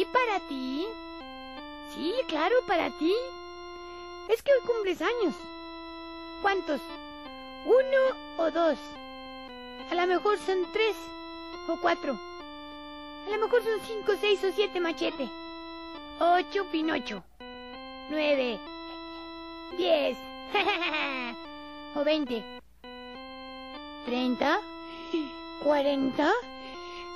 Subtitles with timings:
[0.00, 0.88] Sí, para ti.
[1.92, 3.14] Sí, claro, para ti.
[4.30, 5.34] Es que hoy cumples años.
[6.40, 6.80] ¿Cuántos?
[7.66, 8.78] ¿Uno o dos?
[9.90, 10.96] A lo mejor son tres
[11.68, 12.18] o cuatro.
[13.26, 15.28] A lo mejor son cinco, seis o siete machete.
[16.18, 17.22] Ocho pinocho.
[18.08, 18.58] Nueve.
[19.76, 20.16] Diez.
[21.94, 22.42] o veinte.
[24.06, 24.60] Treinta.
[25.62, 26.32] Cuarenta.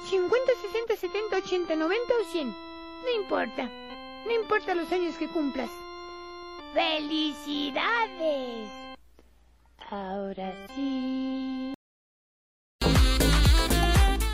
[0.04, 2.63] Cincuenta, sesenta, setenta, ochenta, noventa o cien.
[3.04, 3.68] No importa.
[4.24, 5.70] No importa los años que cumplas.
[6.72, 8.70] ¡Felicidades!
[9.90, 11.74] Ahora sí.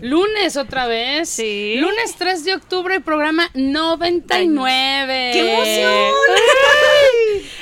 [0.00, 1.28] Lunes otra vez.
[1.28, 1.76] Sí.
[1.78, 5.30] Lunes 3 de octubre, programa 99.
[5.32, 6.12] ¡Qué emoción!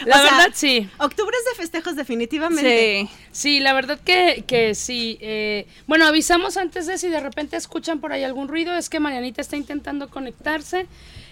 [0.05, 0.89] La O sea, verdad sí.
[0.99, 3.09] Octubre es de festejos definitivamente.
[3.11, 3.17] Sí.
[3.33, 5.19] Sí, la verdad que, que sí.
[5.21, 9.01] eh, bueno, avisamos antes de si de repente escuchan por ahí algún ruido, es que
[9.01, 10.87] Marianita está intentando conectarse.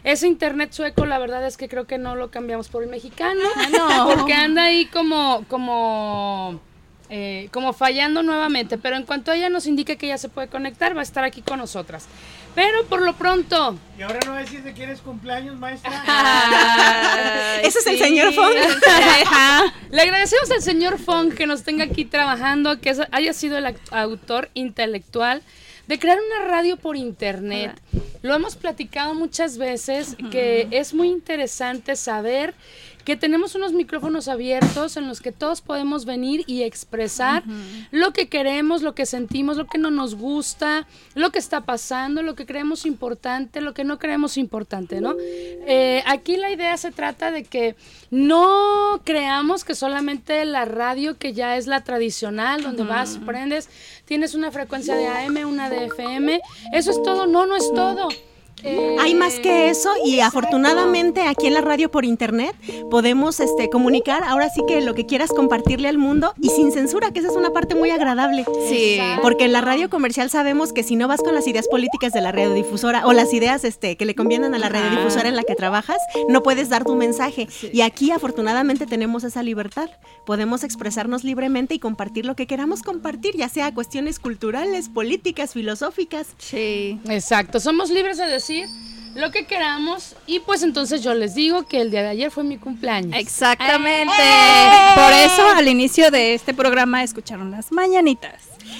[0.04, 3.40] Ese internet sueco, la verdad es que creo que no lo cambiamos por el mexicano.
[3.70, 4.08] No.
[4.16, 6.60] Porque anda ahí como, como,
[7.08, 8.78] eh, como fallando nuevamente.
[8.78, 11.42] Pero en cuanto ella nos indique que ya se puede conectar, va a estar aquí
[11.42, 12.06] con nosotras.
[12.54, 15.90] Pero por lo pronto, Y ahora no decís de quién es cumpleaños, maestra.
[17.64, 18.54] Ese es el señor Fong.
[19.90, 24.50] Le agradecemos al señor Fong que nos tenga aquí trabajando, que haya sido el autor
[24.54, 25.42] intelectual
[25.88, 27.72] de crear una radio por internet.
[28.22, 32.54] Lo hemos platicado muchas veces, que es muy interesante saber
[33.04, 37.44] que tenemos unos micrófonos abiertos en los que todos podemos venir y expresar
[37.90, 42.22] lo que queremos, lo que sentimos, lo que no nos gusta, lo que está pasando,
[42.22, 45.14] lo que creemos importante, lo que no creemos importante, ¿no?
[45.18, 47.76] Eh, aquí la idea se trata de que
[48.10, 53.68] no creamos que solamente la radio, que ya es la tradicional, donde vas, prendes,
[54.06, 56.40] tienes una frecuencia de AM, una de FM,
[56.72, 58.08] eso es todo, no, no es todo.
[58.64, 62.56] Eh, Hay más que eso y afortunadamente aquí en la radio por internet
[62.90, 67.10] podemos este, comunicar ahora sí que lo que quieras compartirle al mundo y sin censura,
[67.10, 68.46] que esa es una parte muy agradable.
[68.68, 68.98] Sí.
[69.20, 72.22] Porque en la radio comercial sabemos que si no vas con las ideas políticas de
[72.22, 75.54] la radiodifusora o las ideas este, que le convienen a la radiodifusora en la que
[75.54, 75.98] trabajas,
[76.28, 77.48] no puedes dar tu mensaje.
[77.72, 79.90] Y aquí afortunadamente tenemos esa libertad.
[80.24, 86.28] Podemos expresarnos libremente y compartir lo que queramos compartir, ya sea cuestiones culturales, políticas, filosóficas.
[86.38, 86.98] Sí.
[87.08, 88.66] Exacto, somos libres de decir see
[89.14, 92.44] lo que queramos y pues entonces yo les digo que el día de ayer fue
[92.44, 93.14] mi cumpleaños.
[93.18, 94.12] Exactamente.
[94.94, 98.34] Por eso al inicio de este programa escucharon las mañanitas.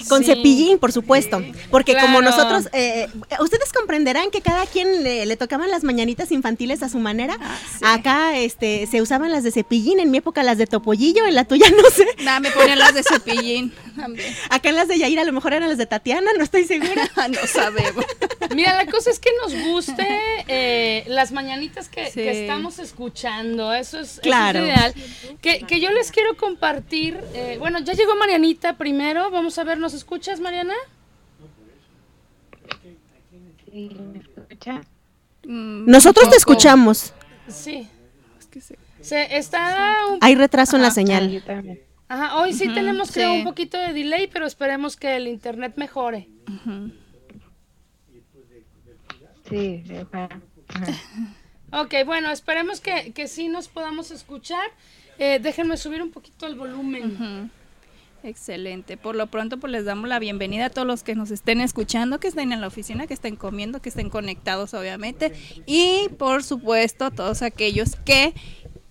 [0.09, 0.31] Con Sí.
[0.31, 1.41] cepillín, por supuesto.
[1.71, 3.07] Porque como nosotros, eh,
[3.39, 7.37] ustedes comprenderán que cada quien le, le tocaban las mañanitas infantiles a su manera.
[7.81, 11.45] Acá este, se usaban las de cepillín, en mi época las de topollillo, en la
[11.45, 12.05] tuya no sé.
[12.23, 14.35] Nada, me ponían las de cepillín también.
[14.49, 17.09] Acá en las de Yair a lo mejor eran las de Tatiana, no estoy segura.
[17.29, 18.05] no sabemos.
[18.53, 20.05] Mira, la cosa es que nos guste
[20.47, 22.13] eh, las mañanitas que, Sí.
[22.21, 24.59] que estamos escuchando, eso es, eso es Claro.
[24.59, 24.93] ideal.
[25.41, 29.77] Que, que yo les quiero compartir, eh, bueno, ya llegó Marianita primero, vamos a ver,
[29.77, 30.73] ¿nos escuchas Mariana?
[35.43, 36.37] Mm, Nosotros te poco.
[36.37, 37.13] escuchamos.
[37.47, 37.87] Sí.
[39.01, 41.43] Se, está un Hay retraso en la señal.
[42.07, 43.37] Ajá, hoy sí tenemos creo sí.
[43.39, 46.27] un poquito de delay, pero esperemos que el internet mejore.
[49.49, 50.41] Sí, ojalá.
[51.71, 54.65] Ok, bueno, esperemos que, que sí nos podamos escuchar.
[55.17, 57.51] Eh, déjenme subir un poquito el volumen.
[58.23, 58.97] Excelente.
[58.97, 62.19] Por lo pronto, pues les damos la bienvenida a todos los que nos estén escuchando,
[62.19, 65.33] que estén en la oficina, que estén comiendo, que estén conectados, obviamente.
[65.65, 68.33] Y por supuesto, todos aquellos que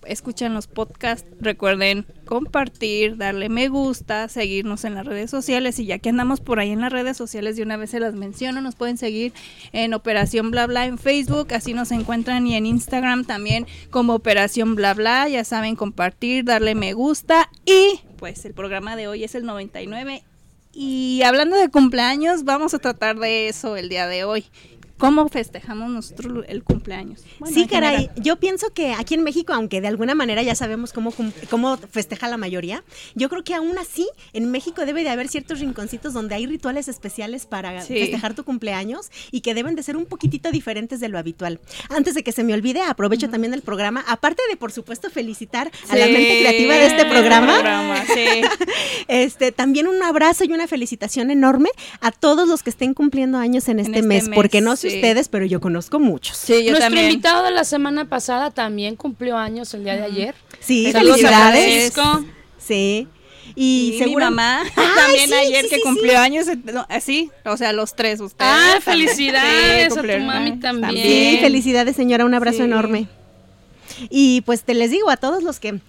[0.05, 5.99] escuchan los podcasts, recuerden compartir, darle me gusta, seguirnos en las redes sociales y ya
[5.99, 8.75] que andamos por ahí en las redes sociales de una vez se las menciono, nos
[8.75, 9.33] pueden seguir
[9.71, 14.75] en Operación Bla Bla en Facebook, así nos encuentran y en Instagram también como Operación
[14.75, 19.35] Bla Bla, ya saben compartir, darle me gusta y pues el programa de hoy es
[19.35, 20.23] el 99
[20.77, 24.43] y hablando de cumpleaños, vamos a tratar de eso el día de hoy.
[24.97, 27.21] ¿Cómo festejamos nosotros el cumpleaños?
[27.39, 30.93] Bueno, sí, caray, yo pienso que aquí en México, aunque de alguna manera ya sabemos
[30.93, 31.13] cómo,
[31.49, 32.83] cómo festeja la mayoría,
[33.13, 36.87] yo creo que aún así en México debe de haber ciertos rinconcitos donde hay rituales
[36.87, 37.93] especiales para sí.
[37.93, 41.59] festejar tu cumpleaños y que deben de ser un poquitito diferentes de lo habitual.
[41.89, 43.33] Antes de que se me olvide, aprovecho uh -huh.
[43.33, 47.05] también el programa, aparte de por supuesto felicitar sí, a la mente creativa de este
[47.05, 48.41] programa, programa sí.
[49.09, 51.69] este, también un abrazo y una felicitación enorme
[51.99, 54.77] a todos los que estén cumpliendo años en este, en este mes, mes, porque no
[54.89, 54.95] sí.
[54.95, 56.37] ustedes, pero yo conozco muchos.
[56.37, 57.11] Sí, yo Nuestro también.
[57.11, 60.35] invitado de la semana pasada también cumplió años el día de ayer.
[60.59, 61.93] Sí, Saludos felicidades.
[62.57, 63.07] Sí.
[63.55, 66.47] Y seguro mi mamá ah, también sí, ayer sí, que cumplió años,
[66.89, 68.51] así, o sea, los tres ustedes.
[68.51, 70.93] Ah, felicidades a tu mami también.
[70.93, 73.07] Sí, felicidades, señora, un abrazo enorme.
[74.09, 75.79] Y pues te les digo a todos los que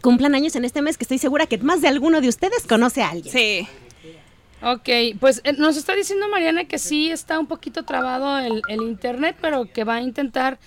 [0.00, 3.02] cumplan años en este mes que estoy segura que más de alguno de ustedes conoce
[3.02, 3.32] a alguien.
[3.32, 3.68] Sí.
[4.62, 4.88] Ok,
[5.20, 9.36] pues eh, nos está diciendo Mariana que sí está un poquito trabado el, el, internet,
[9.40, 10.58] pero que va a intentar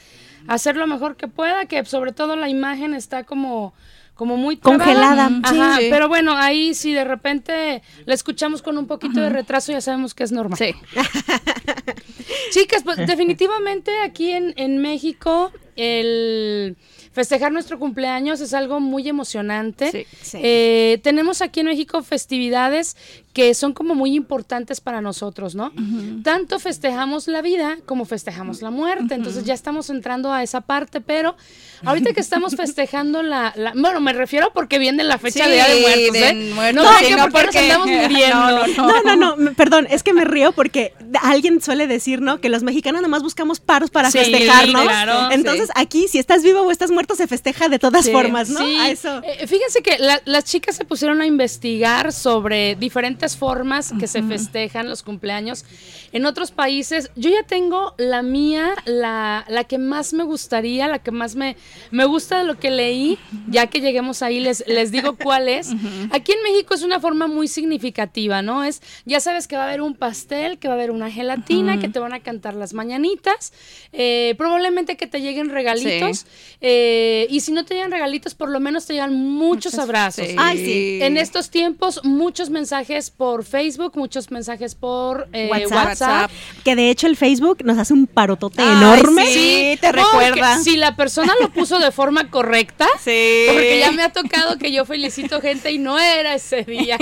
[0.48, 3.74] hacer lo mejor que pueda, que sobre todo la imagen está como
[4.16, 5.30] como muy congelada.
[5.44, 5.88] Ajá, sí.
[5.90, 10.14] pero bueno, ahí si de repente la escuchamos con un poquito de retraso, ya sabemos
[10.14, 10.58] que es normal.
[10.58, 10.74] Sí.
[12.52, 16.78] Chicas, pues definitivamente aquí en, en México el
[17.12, 19.92] festejar nuestro cumpleaños es algo muy emocionante.
[19.92, 20.40] Sí, sí.
[20.42, 22.96] Eh, tenemos aquí en México festividades
[23.36, 25.66] que son como muy importantes para nosotros, ¿no?
[25.66, 26.24] Uh -huh.
[26.24, 29.04] Tanto festejamos la vida como festejamos la muerte.
[29.04, 29.16] Uh -huh.
[29.16, 31.36] Entonces ya estamos entrando a esa parte, pero
[31.84, 35.56] ahorita que estamos festejando la, la bueno, me refiero porque viene la fecha sí, de
[35.56, 36.34] Día de Muertos, ¿eh?
[36.34, 38.68] De muertos, no, sí, no, porque, porque nos andamos muriendo.
[38.78, 42.40] No no, no no, no, perdón, es que me río porque alguien suele decir, ¿no?
[42.40, 44.82] Que los mexicanos nomás buscamos paros para sí, festejar, ¿no?
[44.84, 48.62] Claro, Entonces aquí, si estás vivo o estás muerto, se festeja de todas formas, ¿no?
[48.62, 49.22] A eso.
[49.26, 54.00] Eh, fíjense que la, las chicas se pusieron a investigar sobre diferentes formas que uh
[54.00, 54.08] -huh.
[54.08, 55.66] se festejan los cumpleaños
[56.12, 57.12] en otros países.
[57.16, 61.56] Yo ya tengo la mía, la, la que más me gustaría, la que más me,
[61.92, 63.18] me gusta de lo que leí,
[63.50, 65.72] ya que lleguemos ahí les, les digo cuál es.
[66.12, 68.64] Aquí en México es una forma muy significativa, ¿no?
[68.64, 71.80] Es, ya sabes que va a haber un pastel, que va a haber una gelatina,
[71.80, 73.54] que te van a cantar las mañanitas,
[73.92, 76.26] eh, probablemente que te lleguen regalitos, sí.
[76.62, 80.28] eh, y si no te llegan regalitos, por lo menos te llegan muchos abrazos.
[80.28, 80.36] Sí.
[80.38, 81.00] Ay, sí.
[81.02, 86.32] En estos tiempos, muchos mensajes por Facebook, muchos mensajes por eh, WhatsApp, WhatsApp,
[86.64, 89.26] Que de hecho el Facebook nos hace un parotote Ay, enorme.
[89.28, 90.60] Sí, te recuerda.
[90.60, 93.46] Si la persona lo puso de forma correcta, sí.
[93.48, 96.98] porque ya me ha tocado que yo felicito gente y no era ese día.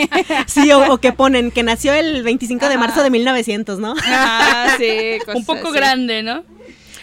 [0.45, 3.95] Sí, o, o que ponen que nació el 25 de marzo de 1900, ¿no?
[4.05, 5.19] Ah, sí.
[5.33, 6.43] un poco grande, ¿no?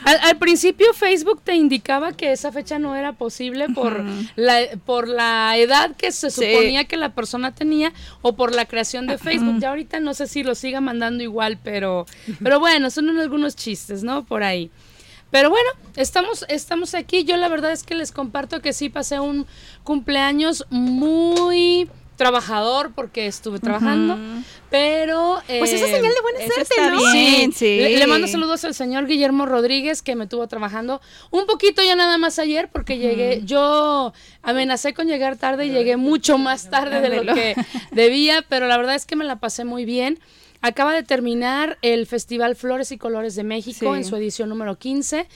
[0.05, 4.31] Al, al, principio Facebook te indicaba que esa fecha no era posible por, uh -huh.
[4.37, 6.87] la, por la edad que se suponía sí.
[6.87, 7.93] que la persona tenía
[8.23, 9.55] o por la creación de Facebook.
[9.55, 9.61] Uh -huh.
[9.61, 12.07] Ya ahorita no sé si lo siga mandando igual, pero,
[12.43, 14.25] pero bueno, son algunos chistes, ¿no?
[14.25, 14.71] Por ahí.
[15.31, 17.25] Pero bueno, estamos, estamos aquí.
[17.25, 19.47] Yo la verdad es que les comparto que sí pasé un
[19.85, 21.89] cumpleaños muy
[22.21, 24.45] trabajador porque estuve trabajando, uh -huh.
[24.69, 25.39] pero...
[25.49, 27.13] Eh, pues esa señal de buena suerte, ¿no?
[27.15, 27.77] Bien, sí, sí.
[27.79, 31.01] Le, le, mando saludos al señor Guillermo Rodríguez que me tuvo trabajando
[31.31, 33.01] un poquito ya nada más ayer porque uh -huh.
[33.01, 34.13] llegué, yo
[34.43, 37.55] amenacé con llegar tarde y llegué mucho más tarde de lo que
[37.91, 40.19] debía, pero la verdad es que me la pasé muy bien.
[40.61, 43.99] Acaba de terminar el Festival Flores y Colores de México sí.
[44.01, 45.27] en su edición número 15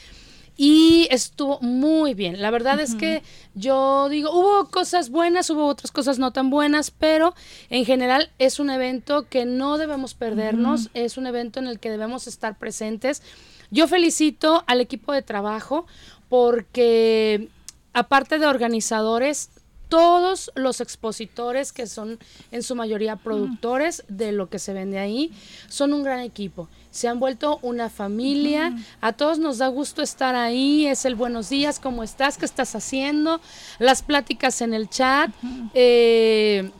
[0.56, 2.40] y estuvo muy bien.
[2.40, 2.84] La verdad uh -huh.
[2.84, 3.22] es que
[3.54, 7.34] yo digo, hubo cosas buenas, hubo otras cosas no tan buenas, pero
[7.70, 10.90] en general es un evento que no debemos perdernos, uh -huh.
[10.94, 13.22] es un evento en el que debemos estar presentes.
[13.70, 15.86] Yo felicito al equipo de trabajo
[16.28, 17.48] porque
[17.92, 19.50] aparte de organizadores,
[19.88, 22.18] todos los expositores, que son
[22.50, 25.32] en su mayoría productores de lo que se vende ahí,
[25.68, 28.68] son un gran equipo se han vuelto una familia.
[28.72, 28.84] Uh -huh.
[29.00, 30.86] A todos nos da gusto estar ahí.
[30.86, 32.38] Es el buenos días, ¿cómo estás?
[32.38, 33.40] ¿Qué estás haciendo?
[33.80, 35.30] Las pláticas en el chat.
[35.42, 35.70] Uh -huh.
[35.74, 36.70] eh,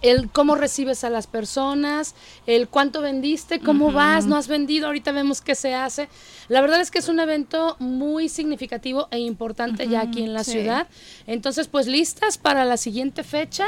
[0.00, 2.14] el cómo recibes a las personas,
[2.46, 3.96] el cuánto vendiste, cómo uh -huh.
[3.96, 6.08] vas, no has vendido, ahorita vemos qué se hace.
[6.48, 9.92] La verdad es que es un evento muy significativo e importante uh -huh.
[9.92, 10.52] ya aquí en la sí.
[10.52, 10.86] ciudad.
[11.26, 13.66] Entonces, pues listas para la siguiente fecha.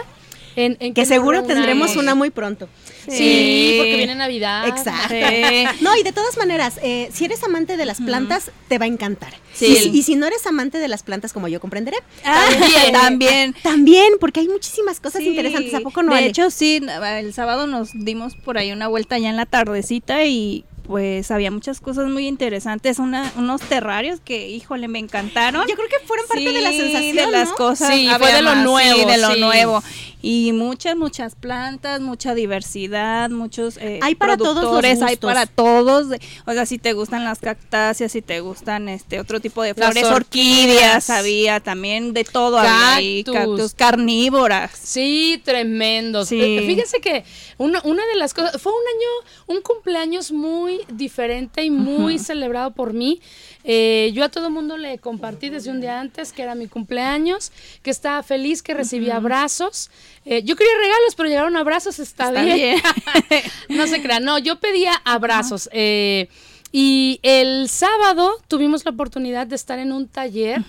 [0.57, 2.69] En, en Que seguro tendremos una muy pronto.
[3.09, 4.69] Sí, porque viene Navidad.
[4.69, 5.09] Exacto.
[5.15, 5.83] Sí.
[5.83, 8.89] No, y de todas maneras, eh, si eres amante de las plantas, te va a
[8.89, 9.35] encantar.
[9.53, 9.67] Sí.
[9.67, 13.55] Y, si- y si no eres amante de las plantas, como yo comprenderé, También, también.
[13.63, 15.75] también, porque hay muchísimas cosas interesantes.
[15.75, 16.27] ¿A poco no, De Ale?
[16.29, 16.81] hecho, sí,
[17.17, 21.51] el sábado nos dimos por ahí una vuelta ya en la tardecita y pues había
[21.51, 25.67] muchas cosas muy interesantes, una, unos terrarios que, híjole, me encantaron.
[25.69, 27.55] Yo creo que fueron parte de la Sí, sensación, de las ¿no?
[27.55, 27.89] cosas.
[27.95, 29.41] Sí, fue de lo más, nuevo, sí, de lo sí.
[29.41, 29.83] nuevo.
[30.25, 35.47] Y muchas, muchas plantas, mucha diversidad, muchos eh, Hay para todos los productores, hay para
[35.47, 36.07] todos.
[36.47, 39.77] O sea, si te gustan las cactáceas, si te gustan este otro tipo de Las
[39.93, 40.15] flores, orquídeas.
[40.15, 43.35] orquídeas, había también de todo, había ahí, Cactus.
[43.59, 44.71] cactus carnívoras.
[44.81, 46.29] Sí, tremendos.
[46.29, 46.41] Sí.
[46.41, 47.25] Eh, Fíjense que
[47.59, 52.73] una, una de las cosas, fue un año, un cumpleaños muy diferente y muy celebrado
[52.73, 53.21] por mí.
[53.65, 57.53] Eh, yo a todo mundo le compartí desde un día antes que era mi cumpleaños,
[57.83, 59.91] que estaba feliz, que recibía abrazos.
[60.25, 62.57] Eh, yo quería regalos, pero llegaron abrazos, está, Está bien.
[62.57, 63.43] bien.
[63.69, 65.69] no se crean, no, yo pedía abrazos.
[65.73, 66.29] eh,
[66.75, 70.63] y el sábado tuvimos la oportunidad de estar en un taller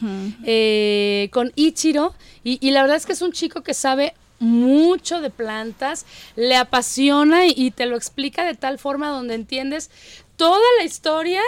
[0.43, 5.21] eh, con Ichiro y, y la verdad es que es un chico que sabe mucho
[5.21, 9.89] de plantas, le apasiona y, y te lo explica de tal forma donde entiendes
[10.35, 11.41] toda la historia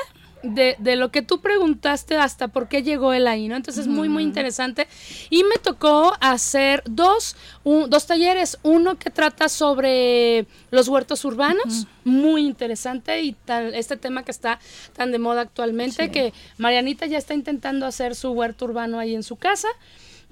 [0.43, 3.55] de, de lo que tú preguntaste hasta por qué llegó él ahí, ¿no?
[3.55, 4.87] Entonces, muy, muy interesante.
[5.31, 8.59] Y me tocó hacer dos, un- dos talleres.
[8.61, 14.59] Uno que trata sobre los huertos urbanos, muy interesante, y tal, este tema que está
[14.95, 19.23] tan de moda actualmente, que Marianita ya está intentando hacer su huerto urbano ahí en
[19.23, 19.69] su casa.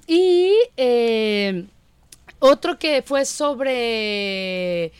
[0.06, 1.64] Y eh,
[2.44, 4.92] otro que fue sobre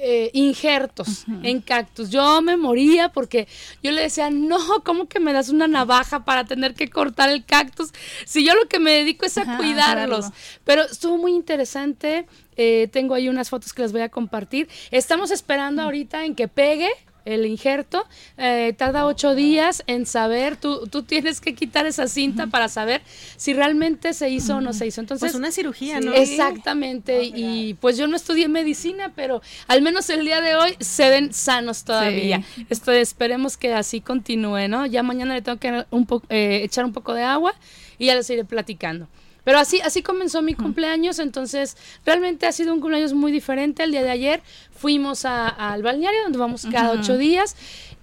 [0.00, 2.10] eh, injertos en cactus.
[2.10, 3.46] Yo me moría porque
[3.82, 7.44] yo le decía, no, ¿cómo que me das una navaja para tener que cortar el
[7.44, 7.90] cactus?
[8.24, 10.26] Si yo lo que me dedico es a Ajá, cuidarlos.
[10.26, 10.36] cuidarlo.
[10.64, 12.26] Pero estuvo muy interesante.
[12.56, 14.68] eh, tengo ahí unas fotos que les voy a compartir.
[14.90, 16.90] Estamos esperando ahorita en que pegue
[17.34, 18.06] el injerto.
[18.36, 23.02] eh, tarda ocho días en saber, tú, tú tienes que quitar esa cinta para saber
[23.36, 25.00] si realmente se hizo o no se hizo.
[25.00, 26.12] Entonces, Pues una cirugía, ¿no?
[26.12, 31.10] Exactamente, y pues yo no estudié medicina, pero al menos el día de hoy se
[31.10, 32.42] ven sanos todavía.
[32.68, 34.86] Esto esperemos que así continúe, ¿no?
[34.86, 37.54] Ya mañana le tengo que un eh, echar un poco de agua
[37.98, 39.08] y ya les iré platicando.
[39.48, 43.82] Pero así, así comenzó mi cumpleaños, entonces realmente ha sido un cumpleaños muy diferente.
[43.82, 44.42] El día de ayer
[44.78, 47.56] fuimos a- al balneario donde vamos cada ocho días.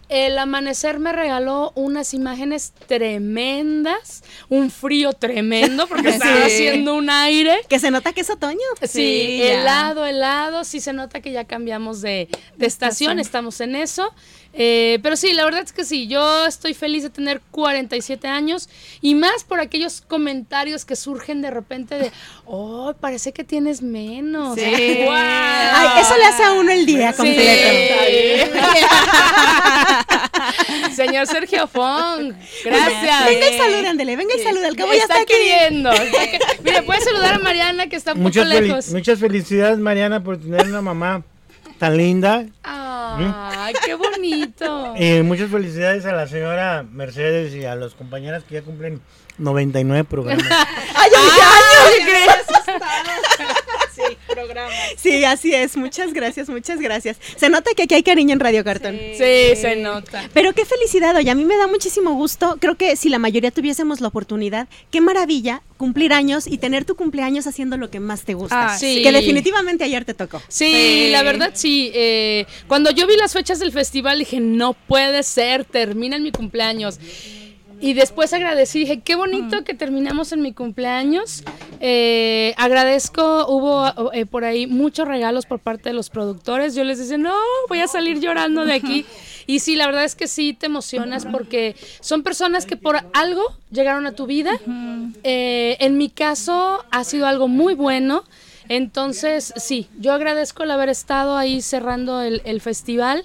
[0.09, 6.53] El amanecer me regaló unas imágenes tremendas, un frío tremendo porque estaba Sí.
[6.53, 7.59] haciendo un aire.
[7.69, 8.57] Que se nota que es otoño.
[8.81, 13.75] Sí, Sí, helado, helado, sí se nota que ya cambiamos de, de estación, estamos en
[13.75, 14.13] eso.
[14.57, 18.69] Eh, pero sí, la verdad es que sí, yo estoy feliz de tener 47 años
[19.01, 22.11] y más por aquellos comentarios que surgen de repente de,
[22.45, 24.57] oh, parece que tienes menos.
[24.57, 24.99] Sí.
[25.03, 25.13] ¡Guau!
[25.17, 27.17] Ay, eso le hace a uno el día Sí.
[27.17, 28.45] completo.
[30.95, 32.33] Señor Sergio Fong,
[32.63, 33.25] gracias.
[33.25, 34.67] Venga y saluda, ándele, venga y saluda.
[34.67, 35.91] Al cabo ya está queriendo.
[36.63, 38.89] Mire, puede saludar a Mariana que está un Muchas, poco lejos.
[38.91, 41.23] muchas felicidades, Mariana, por tener una mamá
[41.77, 42.45] tan linda.
[42.63, 44.93] Ay, qué bonito.
[44.97, 49.01] Y muchas felicidades a la señora Mercedes y a los compañeras que ya cumplen
[49.37, 50.45] 99 programas.
[50.49, 51.55] ¡Ay, ay, ay!
[54.97, 55.77] Sí, así es.
[55.77, 57.17] Muchas gracias, muchas gracias.
[57.35, 58.97] Se nota que aquí hay cariño en Radio Cartón.
[59.17, 60.29] Sí, se nota.
[60.33, 62.57] Pero qué felicidad, oye, a mí me da muchísimo gusto.
[62.59, 66.95] Creo que si la mayoría tuviésemos la oportunidad, qué maravilla cumplir años y tener tu
[66.95, 68.73] cumpleaños haciendo lo que más te gusta.
[68.73, 69.01] Ah, sí.
[69.03, 70.41] Que definitivamente ayer te tocó.
[70.47, 71.09] Sí, Sí.
[71.11, 71.91] la verdad sí.
[71.93, 76.31] eh, cuando yo vi las fechas del festival dije, no puede ser, termina en mi
[76.31, 76.99] cumpleaños.
[77.85, 81.43] Y después agradecí, dije, qué bonito que terminamos en mi cumpleaños.
[81.79, 86.73] Eh, agradezco, hubo eh, por ahí muchos regalos por parte de los productores.
[86.73, 87.35] Yo les decía, no,
[87.69, 89.05] voy a salir llorando de aquí.
[89.47, 93.43] Y sí, la verdad es que sí te emocionas porque son personas que por algo
[93.69, 94.59] llegaron a tu vida.
[95.21, 98.23] Eh, en mi caso ha sido algo muy bueno.
[98.67, 103.23] Entonces, sí, yo agradezco el haber estado ahí cerrando el, el festival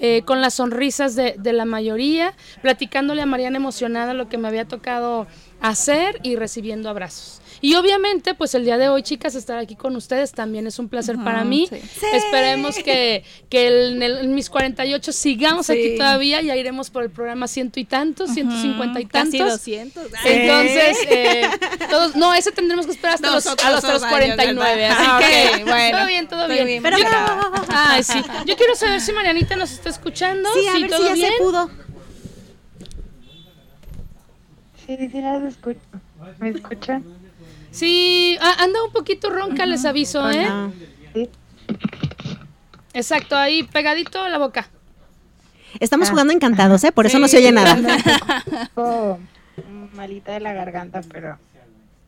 [0.00, 4.48] eh, con las sonrisas de, de la mayoría, platicándole a Mariana emocionada lo que me
[4.48, 5.26] había tocado
[5.60, 7.36] hacer y recibiendo abrazos.
[7.62, 10.88] Y obviamente, pues el día de hoy, chicas, estar aquí con ustedes también es un
[10.88, 11.66] placer para mí.
[11.70, 11.78] sí.
[12.14, 15.72] Esperemos que, que el- en, el- en mis 48 sigamos Sí.
[15.72, 19.32] aquí todavía, ya iremos por el programa ciento y tantos, 150 y tantos.
[19.38, 20.04] Casi 200.
[20.24, 21.42] Entonces, eh,
[21.90, 24.76] todos, no, ese tendremos que esperar hasta los, a los, los dos años, 49.
[24.80, 24.96] ¿verdad?
[24.98, 25.20] Así Ah,
[25.58, 25.98] que, bueno.
[25.98, 26.64] todo bien, todo bien.
[26.66, 27.50] bien Pero yo- bravo.
[27.68, 28.22] Ay, sí.
[28.46, 30.48] Yo quiero saber si Marianita nos está escuchando.
[30.54, 31.32] Sí, a ver todo si ya bien.
[31.32, 31.70] se pudo.
[34.98, 35.78] Sí, sí escucho.
[36.40, 37.04] ¿Me escuchan?
[37.70, 40.46] Sí, anda un poquito ronca, les aviso, ¿eh?
[40.48, 40.68] Ah.
[42.92, 44.68] Exacto, ahí pegadito a la boca.
[45.78, 46.90] Estamos jugando encantados, ¿eh?
[46.90, 47.76] Por eso no se oye nada.
[49.94, 51.38] Malita de la garganta, pero,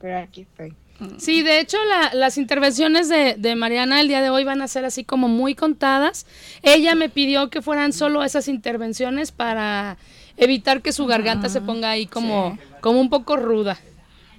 [0.00, 0.74] pero aquí estoy.
[1.18, 4.66] Sí, de hecho la- las intervenciones de, de Mariana el día de hoy van a
[4.66, 6.26] ser así como muy contadas.
[6.62, 9.98] Ella me pidió que fueran solo esas intervenciones para
[10.36, 13.78] evitar que su garganta se ponga ahí como, como un poco ruda.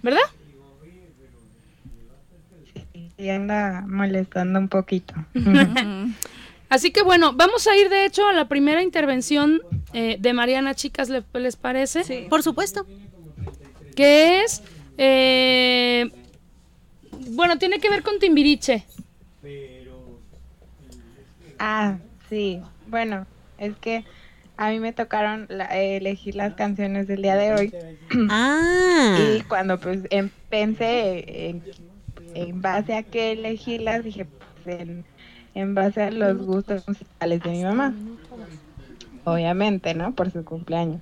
[0.03, 0.21] ¿Verdad?
[3.17, 5.15] Y anda molestando un poquito.
[6.69, 9.61] Así que bueno, vamos a ir de hecho a la primera intervención
[9.93, 12.03] eh, de Mariana, chicas, ¿le- ¿les parece?
[12.03, 12.25] Sí.
[12.29, 12.85] Por supuesto.
[13.95, 14.63] Que es,
[14.97, 16.09] eh,
[17.29, 18.85] bueno, tiene que ver con Timbiriche.
[21.59, 21.97] Ah,
[22.29, 22.59] sí.
[22.87, 23.25] Bueno,
[23.57, 24.03] es que
[24.57, 27.73] a mí me tocaron la- eh, elegir las canciones del día de hoy.
[28.29, 29.17] Ah.
[29.37, 31.63] Y cuando pues em- pensé en,
[32.35, 34.25] en base a qué elegirlas, dije,
[34.63, 35.05] pues en,
[35.55, 37.93] en base a los gustos musicales de mi mamá.
[39.25, 40.13] Obviamente, ¿no?
[40.13, 41.01] Por su cumpleaños.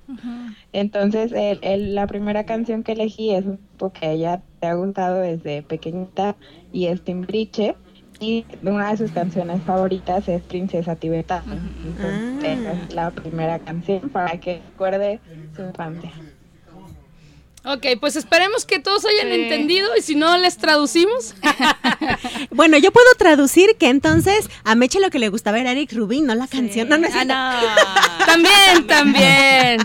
[0.74, 4.67] Entonces, el, el- la primera canción que elegí es un grupo que a ella te
[4.67, 6.38] ha gustado desde pequeñita
[6.72, 7.75] y es Timbriche.
[8.21, 11.57] Y una de sus canciones favoritas es Princesa Tibetana.
[11.83, 15.19] Entonces, esa es la primera canción para que recuerde
[15.55, 16.11] su infancia.
[17.63, 19.41] Ok, pues esperemos que todos hayan Sí.
[19.41, 21.35] entendido y si no les traducimos.
[22.51, 26.25] Bueno, yo puedo traducir que entonces a Meche lo que le gustaba era Eric Rubin,
[26.25, 26.89] no la canción.
[26.89, 28.25] No, no Ah, no.
[28.25, 29.79] también, también.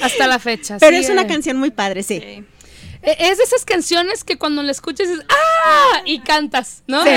[0.00, 0.76] Hasta la fecha.
[0.78, 1.26] Pero sí, es una eh.
[1.26, 2.44] canción muy padre, sí.
[3.02, 6.02] Eh, Es de esas canciones que cuando la escuchas dices ¡Ah!
[6.04, 7.02] y cantas, ¿no?
[7.04, 7.10] Sí,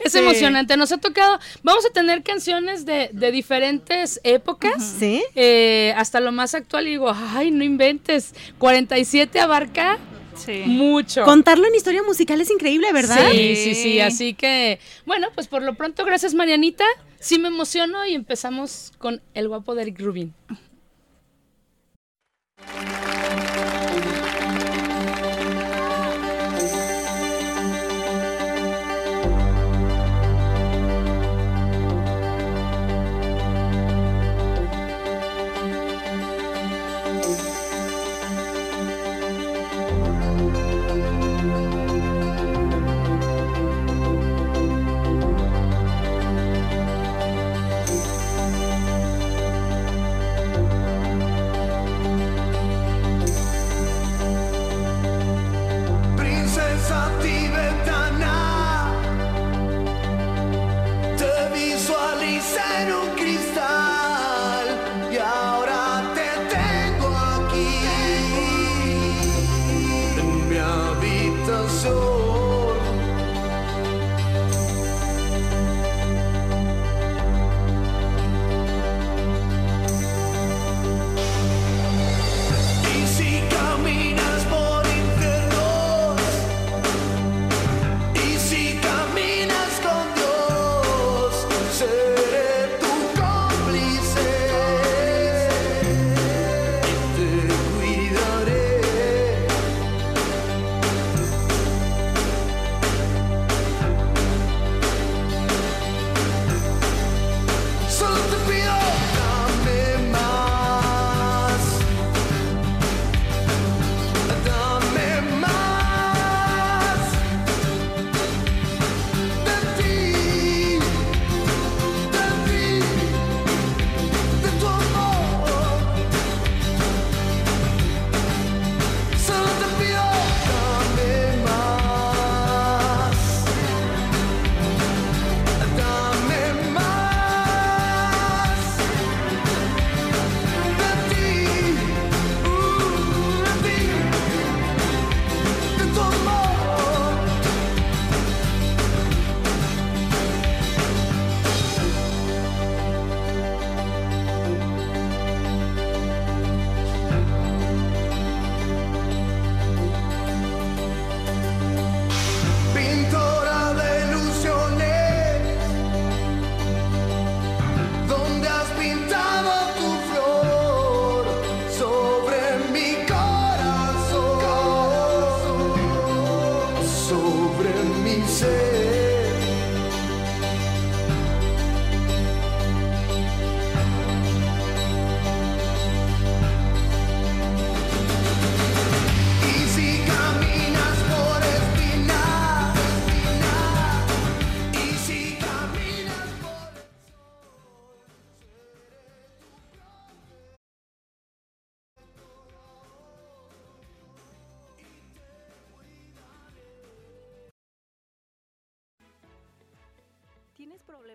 [0.00, 0.18] es sí.
[0.18, 0.76] emocionante.
[0.76, 4.82] Nos ha tocado, vamos a tener canciones de, de diferentes épocas.
[4.98, 5.22] ¿Sí?
[5.34, 9.98] eh, hasta lo más actual y digo, ay, no inventes, 47 abarca
[10.34, 10.62] Sí.
[10.66, 11.24] mucho.
[11.24, 13.30] Contarlo en historia musical es increíble, ¿verdad?
[13.30, 14.00] Sí, sí, sí, Sí.
[14.00, 16.84] así que, bueno, pues por lo pronto, gracias Marianita,
[17.20, 20.34] sí me emociono y empezamos con el guapo de Eric Rubin.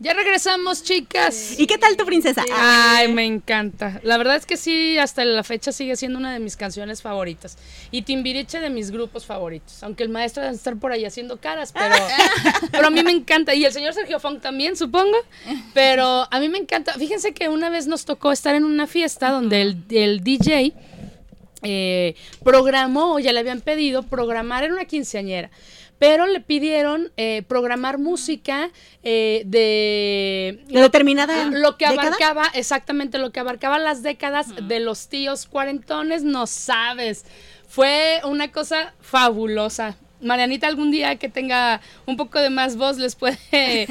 [0.00, 1.58] Ya regresamos, chicas.
[1.58, 2.44] ¿Y qué tal tu princesa?
[2.54, 4.00] Ay, me encanta.
[4.04, 7.58] La verdad es que sí, hasta la fecha sigue siendo una de mis canciones favoritas.
[7.90, 9.82] Y Timbiriche de mis grupos favoritos.
[9.82, 11.96] Aunque el maestro debe estar por ahí haciendo caras, pero,
[12.70, 13.56] pero a mí me encanta.
[13.56, 15.16] Y el señor Sergio Funk también, supongo.
[15.74, 16.94] Pero a mí me encanta.
[16.94, 20.74] Fíjense que una vez nos tocó estar en una fiesta donde el, el DJ
[21.62, 25.50] eh, programó, o ya le habían pedido, programar en una quinceañera.
[25.98, 28.70] Pero le pidieron eh, programar música
[29.02, 32.08] eh, de ¿De determinada lo que década?
[32.08, 37.24] abarcaba, exactamente lo que abarcaba las décadas de los tíos cuarentones, no sabes.
[37.68, 39.96] Fue una cosa fabulosa.
[40.20, 43.38] Marianita algún día que tenga un poco de más voz les puede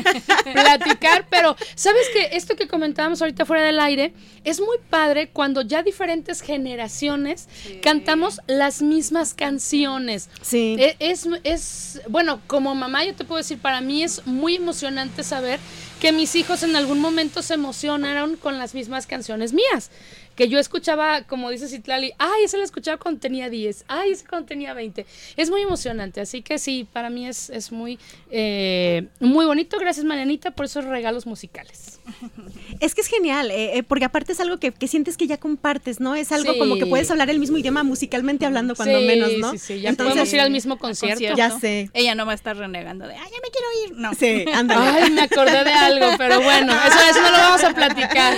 [0.54, 4.14] platicar, pero sabes que esto que comentábamos ahorita fuera del aire
[4.44, 7.48] es muy padre cuando ya diferentes generaciones
[7.82, 10.30] cantamos las mismas canciones.
[10.42, 10.76] Sí.
[10.80, 15.24] E- Es, es, bueno, como mamá yo te puedo decir, para mí es muy emocionante
[15.24, 15.60] saber
[16.00, 19.90] que mis hijos en algún momento se emocionaron con las mismas canciones mías.
[20.36, 24.24] Que yo escuchaba, como dice Citlali, ay, ese lo escuchaba cuando tenía 10, ay, ese
[24.24, 25.04] cuando tenía 20.
[25.36, 27.98] Es muy emocionante, así que sí, para mí es, es muy,
[28.30, 29.80] eh, muy bonito.
[29.80, 32.00] Gracias, Marianita, por esos regalos musicales.
[32.80, 35.38] Es que es genial, eh, eh, porque aparte es algo que, que sientes que ya
[35.38, 36.14] compartes, ¿no?
[36.14, 36.60] Es algo Sí.
[36.60, 39.52] como que puedes hablar el mismo idioma musicalmente hablando cuando Sí, menos, ¿no?
[39.54, 41.24] sí, sí, ya podemos ir al mismo concierto.
[41.36, 41.90] Ya sé.
[41.96, 43.98] Ella no va a estar renegando de, ay, ya me quiero ir.
[44.00, 44.14] No.
[44.14, 45.00] Sí, ándale.
[45.02, 48.36] Ay, me acordé de algo, pero bueno, eso, eso no lo vamos a platicar.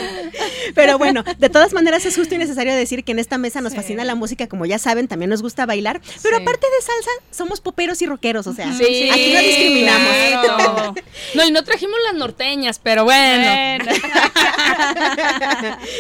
[0.76, 3.76] Pero bueno, de todas maneras es justo y necesario decir que en esta mesa nos
[3.76, 6.44] fascina la música, como ya saben, también nos gusta bailar, pero Sí.
[6.44, 10.10] aparte de salsa, somos poperos y rockeros, o sea, Sí, aquí no discriminamos.
[10.44, 10.96] claro.
[11.36, 13.84] No, y no trajimos las norteñas, pero bueno.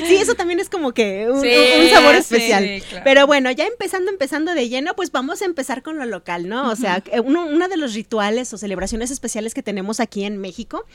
[0.07, 1.41] Sí, eso también es como que un,
[1.89, 2.81] sabor especial.
[2.89, 3.03] claro.
[3.03, 6.69] Pero bueno, ya empezando, empezando de lleno, pues vamos a empezar con lo local, ¿no?
[6.71, 10.37] O sea, eh, uno, uno de los rituales o celebraciones especiales que tenemos aquí en
[10.37, 10.85] México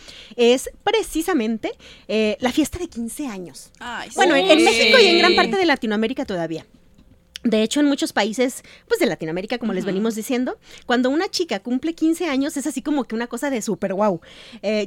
[0.52, 1.72] es precisamente
[2.08, 3.70] eh, la fiesta de 15 años.
[3.78, 4.52] Ay, Bueno, en, sí.
[4.52, 6.66] en México y en gran parte de Latinoamérica todavía.
[7.46, 11.60] De hecho, en muchos países, pues de Latinoamérica, como les venimos diciendo, cuando una chica
[11.60, 14.22] cumple 15 años es así como que una cosa de súper wow,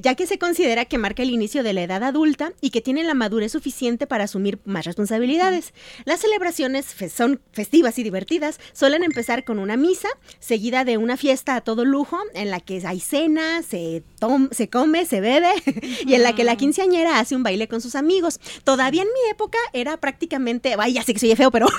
[0.02, 3.04] ya que se considera que marca el inicio de la edad adulta y que tiene
[3.04, 5.72] la madurez suficiente para asumir más responsabilidades.
[6.06, 11.16] Las celebraciones fe- son festivas y divertidas, suelen empezar con una misa, seguida de una
[11.16, 15.52] fiesta a todo lujo, en la que hay cena, se, tom- se come, se bebe,
[16.06, 18.40] y en la que la quinceañera hace un baile con sus amigos.
[18.64, 21.68] Todavía en mi época era prácticamente, ay, ya sé que soy feo, pero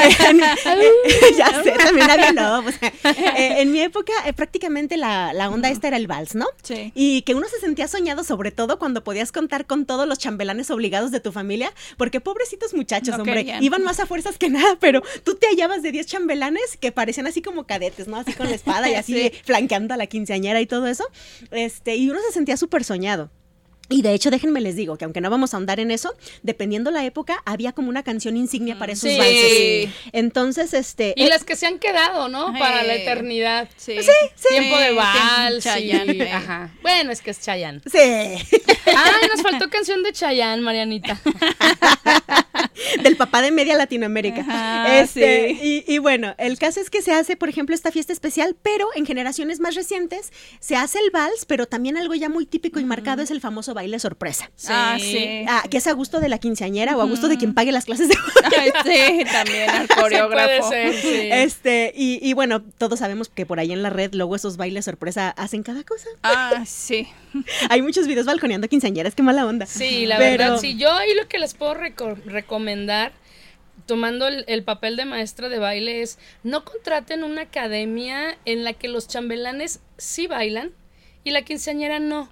[1.36, 2.92] ya sé, también había no, sea,
[3.36, 6.46] eh, en mi época eh, prácticamente la, la onda esta era el vals, ¿no?
[6.62, 6.92] Sí.
[6.94, 10.70] Y que uno se sentía soñado sobre todo cuando podías contar con todos los chambelanes
[10.70, 13.62] obligados de tu familia, porque pobrecitos muchachos, No hombre, querían.
[13.62, 17.26] iban más a fuerzas que nada, pero tú te hallabas de 10 chambelanes que parecían
[17.26, 18.16] así como cadetes, ¿no?
[18.16, 19.32] Así con la espada y así Sí.
[19.44, 21.04] flanqueando a la quinceañera y todo eso.
[21.64, 23.30] Este, y uno se sentía súper soñado.
[23.92, 26.92] Y de hecho, déjenme les digo que aunque no vamos a ahondar en eso, dependiendo
[26.92, 29.18] la época, había como una canción insignia para esos Sí.
[29.18, 29.88] valses.
[30.12, 31.12] Entonces, este.
[31.16, 32.52] Y eh, las que se han quedado, ¿no?
[32.56, 33.68] Para la eternidad.
[33.76, 33.96] Sí.
[34.48, 35.64] Tiempo de Sí, vals.
[35.64, 36.32] Chayanne, eh.
[36.32, 36.72] Ajá.
[36.82, 37.80] Bueno, es que es Chayanne.
[37.90, 37.98] Sí.
[37.98, 41.20] Ay, nos faltó canción de Chayanne, Marianita.
[43.02, 44.40] del papá de media Latinoamérica.
[44.42, 45.84] Ajá, Este, sí.
[45.86, 48.88] y, y bueno, el caso es que se hace, por ejemplo, esta fiesta especial, pero
[48.94, 52.84] en generaciones más recientes se hace el vals, pero también algo ya muy típico y
[52.84, 54.50] marcado es el famoso baile sorpresa.
[54.68, 55.44] Ah, sí.
[55.48, 57.84] Ah, que es a gusto de la quinceañera o a gusto de quien pague las
[57.84, 58.16] clases de
[58.58, 60.68] Ay, sí, también al Sí, puede coreógrafo.
[60.70, 61.28] ser, sí.
[61.30, 64.84] Este, y, y bueno, todos sabemos que por ahí en la red luego esos bailes
[64.84, 66.06] sorpresa hacen cada cosa.
[66.22, 67.08] Ah, sí.
[67.68, 69.66] Hay muchos videos balconeando quinceañeras, qué mala onda.
[69.66, 70.76] Sí, la Pero- verdad, sí.
[70.76, 72.16] Yo ahí lo que les puedo reco-
[72.60, 73.12] recomendar,
[73.86, 78.72] tomando el, el papel de maestra de baile, es no contraten una academia en la
[78.74, 80.72] que los chambelanes sí bailan
[81.24, 82.28] y la quinceañera no.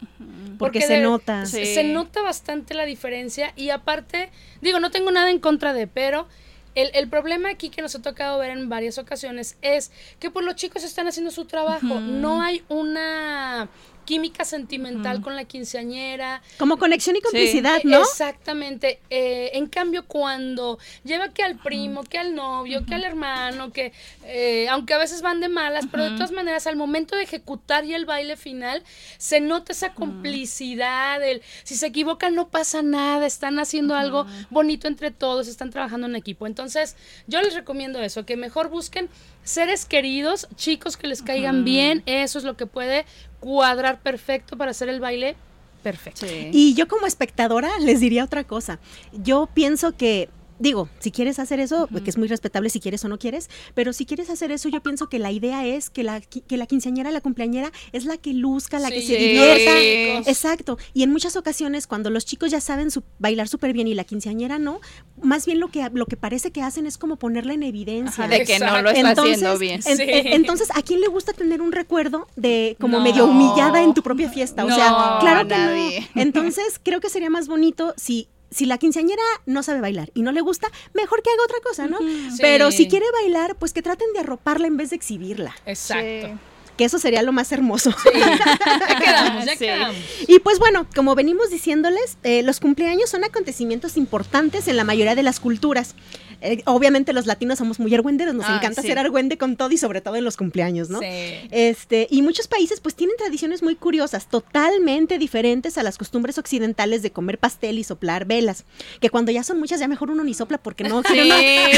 [0.59, 1.47] Porque se nota.
[1.47, 1.75] Se, Sí.
[1.75, 6.27] se nota bastante la diferencia y aparte, digo, no tengo nada en contra de, pero
[6.75, 10.45] el, el problema aquí que nos ha tocado ver en varias ocasiones es que pues
[10.45, 13.69] los chicos están haciendo su trabajo, no hay una
[14.09, 18.01] química sentimental con la quinceañera, Como conexión y complicidad, ¿no?
[18.01, 19.01] Exactamente.
[19.11, 23.93] Eh, en cambio, cuando lleva que al primo, que al novio, que al hermano, que
[24.25, 27.85] eh, aunque a veces van de malas, pero de todas maneras, al momento de ejecutar
[27.85, 28.83] ya el baile final,
[29.19, 31.23] se nota esa complicidad.
[31.23, 36.07] El, si se equivocan, no pasa nada, están haciendo algo bonito entre todos, están trabajando
[36.07, 36.47] en equipo.
[36.47, 39.11] Entonces, yo les recomiendo eso, que mejor busquen
[39.49, 43.07] seres queridos, chicos que les caigan bien, eso es lo que puede
[43.41, 45.37] cuadrar perfecto para hacer el baile
[45.83, 46.27] perfecto.
[46.53, 48.79] Y yo como espectadora les diría otra cosa.
[49.13, 53.09] Yo pienso que, digo, si quieres hacer eso, que es muy respetable si quieres o
[53.09, 56.21] no quieres, pero si quieres hacer eso, yo pienso que la idea es que la,
[56.21, 59.73] que la quinceañera, la cumpleañera, es la que luzca, la que se divierta.
[59.79, 60.31] Sí.
[60.31, 60.79] Exacto.
[60.95, 64.05] Y en muchas ocasiones, cuando los chicos ya saben su- bailar súper bien y la
[64.05, 64.81] quinceañera no,
[65.23, 68.25] más bien lo que, lo que parece que hacen es como ponerla en evidencia.
[68.25, 69.81] Ajá, de que no lo está haciendo bien.
[69.87, 70.03] en- Sí.
[70.07, 73.05] en- entonces, ¿a quién le gusta tener un recuerdo de como No.
[73.05, 74.65] medio humillada en tu propia fiesta?
[74.65, 76.09] O sea, claro que nadie.
[76.15, 76.23] no.
[76.23, 80.33] Entonces, creo que sería más bonito si si la quinceañera no sabe bailar y no
[80.33, 81.99] le gusta, mejor que haga otra cosa, ¿no?
[82.41, 82.79] Pero Sí.
[82.79, 86.39] si quiere bailar, pues que traten de arroparla en vez de exhibirla, Exacto.
[86.77, 87.93] que eso sería lo más hermoso.
[88.15, 89.59] Ya quedamos, ya Sí.
[89.59, 89.97] quedamos.
[90.29, 95.15] Y pues bueno, como venimos diciéndoles, eh, los cumpleaños son acontecimientos importantes en la mayoría
[95.15, 95.95] de las culturas.
[96.41, 98.89] Eh, obviamente los latinos somos muy argüenderos, nos Ay, encanta sí.
[98.89, 101.01] ser argüende con todo y sobre todo en los cumpleaños, ¿no?
[101.01, 101.07] Sí.
[101.51, 107.03] Este, y muchos países pues tienen tradiciones muy curiosas, totalmente diferentes a las costumbres occidentales
[107.03, 108.65] de comer pastel y soplar velas,
[109.01, 111.25] que cuando ya son muchas ya mejor uno ni sopla porque no quiere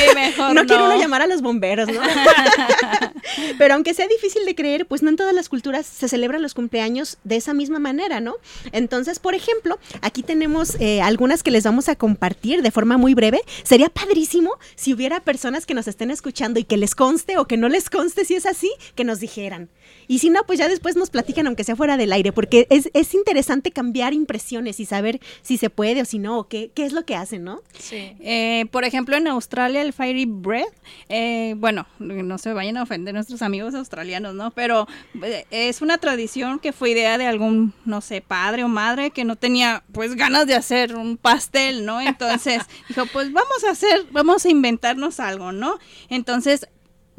[0.07, 1.01] uno, mejor no quiere uno no.
[1.01, 2.01] llamar a los bomberos, ¿no?
[3.59, 6.55] Pero aunque sea difícil de creer, pues no en todas las culturas se celebran los
[6.55, 8.35] cumpleaños de esa misma manera, ¿no?
[8.73, 13.15] Entonces, por ejemplo, aquí tenemos eh, algunas que les vamos a compartir de forma muy
[13.15, 13.41] breve.
[13.63, 17.57] Sería padrísimo si hubiera personas que nos estén escuchando y que les conste o que
[17.57, 19.71] no les conste si es así, que nos dijeran.
[20.11, 22.91] Y si no, pues ya después nos platican, aunque sea fuera del aire, porque es,
[22.95, 26.85] es interesante cambiar impresiones y saber si se puede o si no, o qué, qué
[26.85, 27.63] es lo que hacen, ¿no?
[27.79, 28.17] Sí.
[28.19, 30.67] Eh, por ejemplo, en Australia el Fairy Bread,
[31.09, 34.51] eh, bueno, no se vayan a ofender nuestros amigos australianos, ¿no?
[34.51, 34.89] Pero
[35.23, 39.23] eh, es una tradición que fue idea de algún, no sé, padre o madre que
[39.23, 42.01] no tenía pues ganas de hacer un pastel, ¿no?
[42.01, 45.79] Entonces dijo, pues vamos a hacer, vamos a inventarnos algo, ¿no?
[46.09, 46.67] Entonces...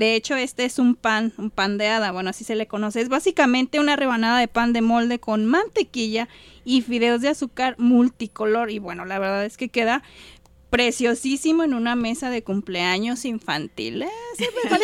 [0.01, 3.01] De hecho, este es un pan, un pan de hada, bueno, así se le conoce.
[3.01, 6.27] Es básicamente una rebanada de pan de molde con mantequilla
[6.65, 8.71] y fideos de azúcar multicolor.
[8.71, 10.01] Y bueno, la verdad es que queda
[10.71, 13.25] preciosísimo en una mesa de cumpleaños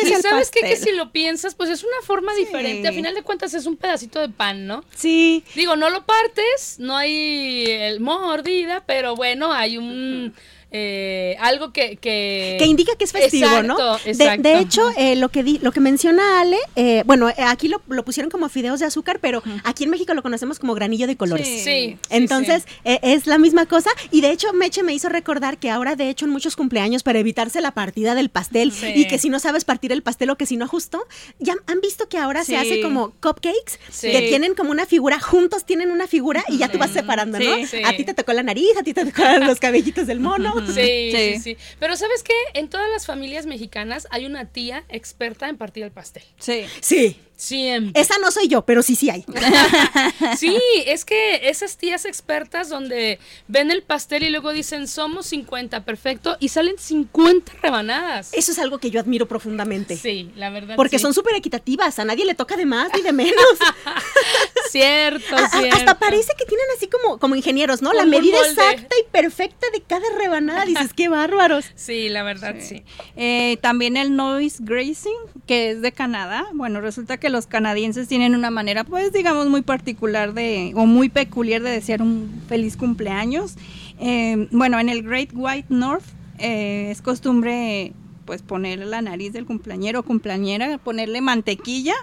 [0.08, 0.60] Y al sabes qué?
[0.60, 2.44] que si lo piensas, pues es una forma Sí.
[2.44, 2.86] diferente.
[2.86, 4.84] A final de cuentas es un pedacito de pan, ¿no?
[4.94, 5.42] Sí.
[5.56, 10.32] Digo, no lo partes, no hay el mordida, pero bueno, hay un
[10.70, 13.98] eh, algo que, que que indica que es festivo, Exacto, ¿no?
[13.98, 14.42] De- exacto.
[14.42, 17.80] De, hecho, eh, lo que di- lo que menciona Ale, eh, bueno, eh, aquí lo,
[17.88, 21.16] lo pusieron como fideos de azúcar, pero aquí en México lo conocemos como granillo de
[21.16, 21.46] colores.
[21.48, 21.60] Sí.
[21.64, 21.98] Sí.
[22.10, 23.90] Entonces, eh, es la misma cosa.
[24.10, 27.18] Y de hecho, Meche me hizo recordar que ahora, de hecho, en muchos cumpleaños, para
[27.18, 28.92] evitarse la partida del pastel Sí.
[28.94, 31.06] y que si no sabes partir el pastel o que si no justo,
[31.38, 35.64] ya han visto que ahora se hace como cupcakes, que tienen como una figura, juntos
[35.64, 37.54] tienen una figura y ya tú vas separando, ¿no?
[37.56, 37.66] Sí.
[37.66, 37.82] Sí.
[37.84, 40.57] A ti te tocó la nariz, a ti te tocó los cabellitos del mono.
[40.66, 41.38] Sí, sí, Sí.
[41.40, 42.34] sí, Pero ¿sabes qué?
[42.54, 46.22] En todas las familias mexicanas hay una tía experta en partir el pastel.
[46.38, 46.64] Sí.
[46.80, 47.20] Sí.
[47.36, 48.00] Siempre.
[48.02, 49.24] Esa no soy yo, pero sí, sí hay.
[50.36, 55.84] Sí, es que esas tías expertas donde ven el pastel y luego dicen somos 50,
[55.84, 58.30] perfecto, y salen 50 rebanadas.
[58.32, 59.96] Eso es algo que yo admiro profundamente.
[59.96, 60.74] Sí, la verdad.
[60.74, 61.02] Porque sí.
[61.02, 63.36] son súper equitativas, a nadie le toca de más ni de menos.
[64.70, 65.76] Cierto, A- a- cierto.
[65.76, 67.92] hasta parece que tienen así como, como ingenieros, ¿no?
[67.92, 68.50] La Como medida molde.
[68.50, 70.47] exacta y perfecta de cada rebanada.
[70.66, 71.66] Dices, qué bárbaros.
[71.74, 72.82] Sí, la verdad, sí.
[73.16, 76.46] Eh, también el noise grazing, que es de Canadá.
[76.52, 81.08] Bueno, resulta que los canadienses tienen una manera, pues, digamos, muy particular de, o muy
[81.08, 83.56] peculiar de desear un feliz cumpleaños.
[84.00, 86.04] Eh, bueno, en el Great White North
[86.38, 87.92] eh, es costumbre,
[88.24, 91.94] pues, ponerle la nariz del cumpleañero o cumpleañera, ponerle mantequilla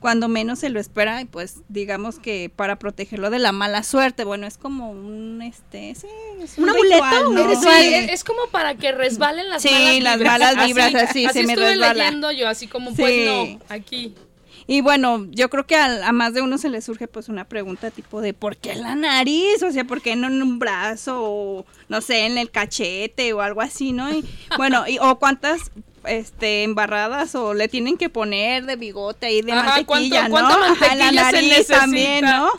[0.00, 4.24] cuando menos se lo espera y pues digamos que para protegerlo de la mala suerte
[4.24, 6.06] bueno es como un este sí,
[6.40, 7.32] es ¿Un ritual, amuleto?
[7.32, 7.42] ¿no?
[7.44, 8.10] ¿Un Sí, ritual?
[8.10, 10.38] es, como para que resbalen las Sí, malas vibras.
[10.38, 11.94] las malas vibras, así, se me estuve resbala.
[11.94, 13.24] leyendo yo, así como, pues Sí.
[13.58, 14.14] no, aquí.
[14.70, 17.44] Y bueno, yo creo que a, a más de uno se le surge pues una
[17.48, 19.62] pregunta tipo de ¿por qué la nariz?
[19.62, 23.40] O sea, ¿por qué no en un brazo o no sé, en el cachete o
[23.40, 24.12] algo así, ¿no?
[24.14, 24.24] Y
[24.58, 25.70] bueno, y, o cuántas
[26.04, 30.54] este embarradas o le tienen que poner de bigote ahí de Ajá, mantequilla, ¿cuánto- ¿no?
[30.56, 31.78] cuánta Ajá, en la mantequilla se nariz necesita?
[31.80, 32.50] también, ¿no?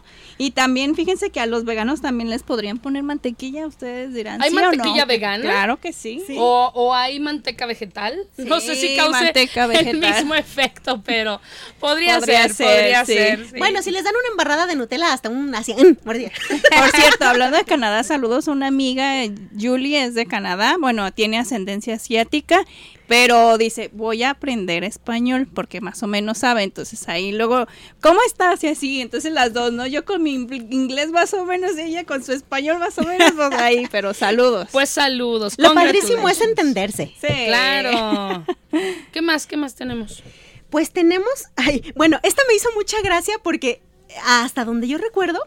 [0.41, 4.51] Y también fíjense que a los veganos también les podrían poner mantequilla, ustedes dirán, ¿Hay
[4.51, 4.67] ¿sí o no?
[4.67, 5.43] mantequilla vegana?
[5.43, 6.23] Claro que sí.
[6.37, 8.17] O, o hay manteca vegetal.
[8.37, 11.41] no sé si Sí, cause manteca el mismo efecto, pero
[11.77, 13.13] podría, Podría ser, ser, podría sí.
[13.15, 13.45] ser.
[13.47, 13.55] sí.
[13.57, 15.95] Bueno, si les dan una embarrada de Nutella, hasta un así, mm.
[15.95, 16.15] Por
[16.95, 19.23] cierto, hablando de Canadá, saludos a una amiga,
[19.59, 22.63] Julie es de Canadá, bueno, tiene ascendencia asiática,
[23.07, 27.67] pero dice, voy a aprender español porque más o menos sabe, entonces ahí luego,
[28.01, 28.63] ¿cómo estás?
[28.63, 29.87] Y así, entonces las dos, ¿no?
[29.87, 33.03] Yo con mi ingl- inglés más o menos, y ella con su español más o
[33.03, 34.69] menos, pues ahí, pero saludos.
[34.71, 35.55] Pues saludos.
[35.57, 37.13] Lo padrísimo es entenderse.
[37.19, 37.27] Sí.
[37.47, 38.45] Claro.
[39.11, 39.45] ¿Qué más?
[39.47, 40.23] ¿Qué más tenemos?
[40.69, 43.81] Pues tenemos, ay, bueno, esta me hizo mucha gracia porque
[44.25, 45.39] hasta donde yo recuerdo,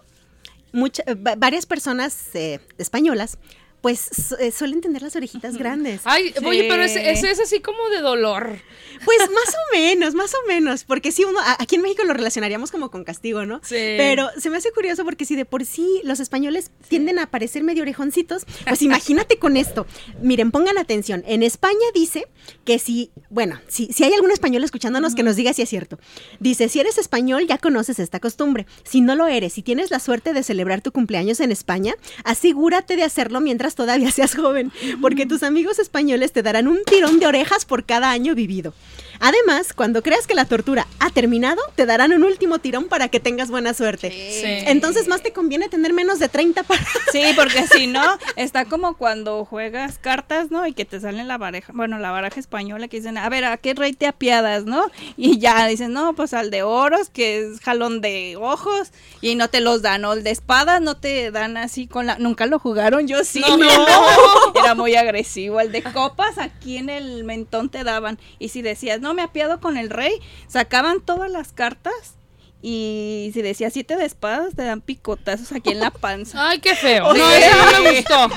[0.72, 3.38] mucha- va- varias personas eh, españolas,
[3.82, 6.00] pues eh, suelen tener las orejitas grandes.
[6.04, 6.46] Ay, Sí.
[6.46, 8.58] oye, pero ese, ese es así como de dolor.
[9.04, 12.70] Pues más o menos, más o menos, porque sí, uno, aquí en México lo relacionaríamos
[12.70, 13.60] como con castigo, ¿no?
[13.64, 13.74] Sí.
[13.96, 17.64] Pero se me hace curioso porque si de por sí los españoles tienden a parecer
[17.64, 19.86] medio orejoncitos, pues imagínate con esto.
[20.22, 21.24] Miren, pongan atención.
[21.26, 22.28] En España dice
[22.64, 25.98] que si, bueno, si, si hay algún español escuchándonos que nos diga si es cierto.
[26.38, 28.66] Dice, si eres español ya conoces esta costumbre.
[28.84, 32.94] Si no lo eres, si tienes la suerte de celebrar tu cumpleaños en España, asegúrate
[32.94, 37.26] de hacerlo mientras todavía seas joven, porque tus amigos españoles te darán un tirón de
[37.26, 38.74] orejas por cada año vivido.
[39.24, 43.20] Además, cuando creas que la tortura ha terminado, te darán un último tirón para que
[43.20, 44.10] tengas buena suerte.
[44.10, 44.64] Sí.
[44.66, 46.82] Entonces, más te conviene tener menos de 30 para...
[47.12, 48.02] Sí, porque si no,
[48.36, 50.66] está como cuando juegas cartas, ¿no?
[50.66, 53.56] Y que te salen la baraja, bueno, la baraja española que dicen, a ver, ¿a
[53.58, 54.90] qué rey te apiadas, no?
[55.16, 59.48] Y ya dicen, no, pues al de oros, que es jalón de ojos, y no
[59.48, 62.18] te los dan, o el de espadas no te dan así con la...
[62.18, 63.40] Nunca lo jugaron, yo sí.
[63.40, 63.56] No.
[64.54, 65.60] Era muy agresivo.
[65.60, 68.18] El de copas aquí en el mentón te daban.
[68.38, 70.12] Y si decías, no, me apiado con el rey,
[70.48, 71.92] sacaban todas las cartas.
[72.64, 76.48] Y si decías siete de espadas, te dan picotazos aquí en la panza.
[76.50, 77.12] Ay, qué feo.
[77.12, 77.18] Sí.
[77.18, 78.28] No, eso no me gustó.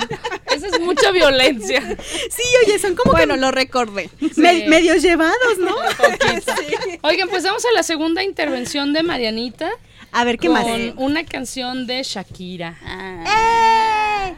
[0.52, 1.80] Esa es mucha violencia.
[2.32, 4.10] Sí, oye, son como Bueno, lo recordé.
[4.36, 5.76] me- medios llevados, ¿no?
[7.04, 9.70] Oigan, pues vamos a la segunda intervención de Marianita.
[10.12, 10.66] A ver, ¿qué con más?
[10.96, 12.80] una canción de Shakira.
[12.84, 14.36] ¡Eh!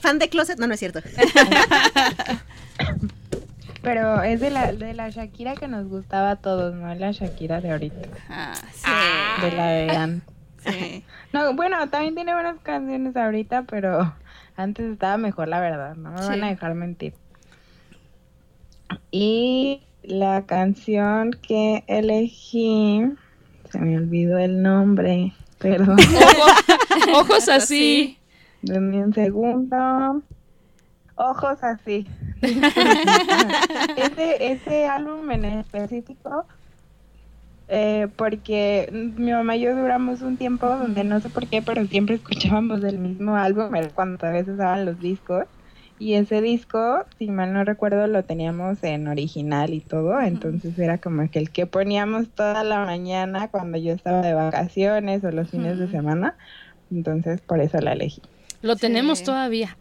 [0.00, 1.00] Fan de Closet, no, no es cierto.
[3.84, 7.60] Pero es de la, de la Shakira que nos gustaba a todos, no la Shakira
[7.60, 8.08] de ahorita.
[8.28, 9.44] Ah, sí.
[9.44, 10.34] De la de antes.
[10.66, 11.04] sí.
[11.32, 14.14] No, bueno, también tiene buenas canciones ahorita, pero
[14.56, 15.96] antes estaba mejor, la verdad.
[15.96, 16.28] No me Sí.
[16.28, 17.12] van a dejar mentir.
[19.10, 23.02] Y la canción que elegí,
[23.70, 25.96] se me olvidó el nombre, perdón.
[25.98, 28.18] Ojo- ojos así.
[28.62, 30.22] Denme un segundo.
[31.16, 32.06] Ojos así.
[33.96, 36.44] ese, ese álbum en específico,
[37.68, 41.86] eh, porque mi mamá y yo duramos un tiempo donde no sé por qué, pero
[41.86, 45.44] siempre escuchábamos el mismo álbum, era cuando a veces daban los discos.
[45.96, 50.98] Y ese disco, si mal no recuerdo, lo teníamos en original y todo, entonces era
[50.98, 55.50] como que el que poníamos toda la mañana cuando yo estaba de vacaciones o los
[55.50, 56.34] fines de semana,
[56.90, 58.20] entonces por eso la elegí.
[58.60, 59.76] Lo tenemos todavía.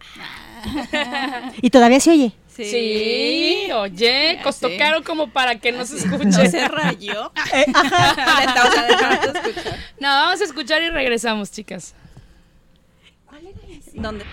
[1.62, 2.32] Y todavía se oye.
[2.56, 4.78] Sí, oye, costó sí.
[4.78, 6.26] caro como para que no se escuche.
[6.26, 7.32] No se rayó.
[7.56, 9.80] Déjame escuchar.
[9.99, 11.95] No, vamos a escuchar y regresamos, chicas.
[13.93, 14.26] ¿Dónde?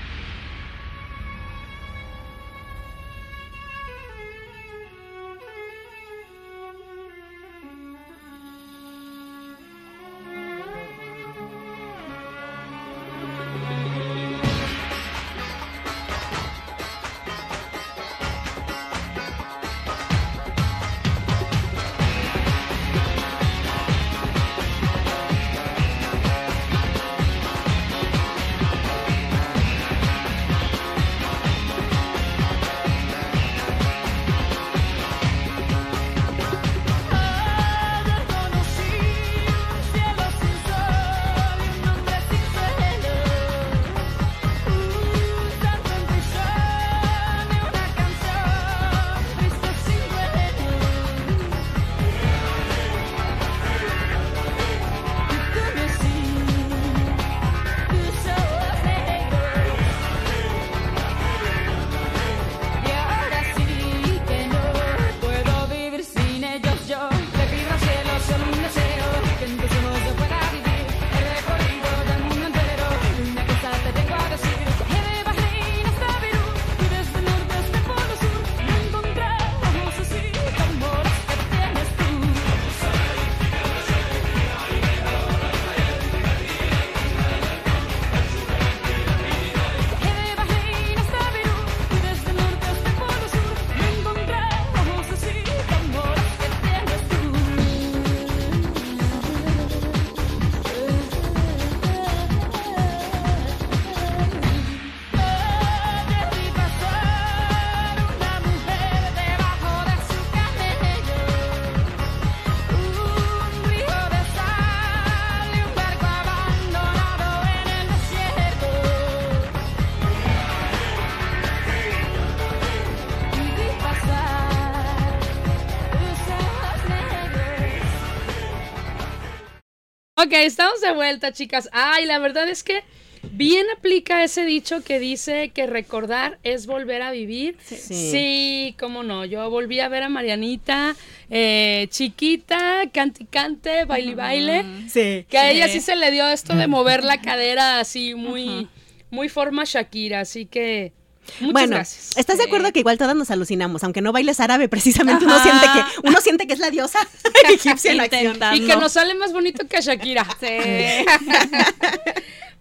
[130.30, 131.68] Ok, estamos de vuelta, chicas.
[131.72, 132.84] Ay, la verdad es que
[133.32, 137.56] bien aplica ese dicho que dice que recordar es volver a vivir.
[137.64, 139.24] Sí, cómo no.
[139.24, 140.94] Yo volví a ver a Marianita,
[141.30, 144.64] eh, chiquita, cante, cante, baile, baile.
[144.88, 145.26] Sí.
[145.28, 148.68] Que a ella sí se le dio esto de mover la cadera así muy,
[149.10, 150.20] muy forma Shakira.
[150.20, 150.92] Así que
[151.40, 152.16] muchas bueno, gracias.
[152.16, 153.84] ¿estás de acuerdo que igual todas nos alucinamos?
[153.84, 155.44] Aunque no bailes árabe, precisamente uno Ajá.
[155.44, 156.98] siente que uno siente que es la diosa
[157.50, 158.38] egipcia en acción.
[158.54, 160.26] Y que nos sale más bonito que a Shakira.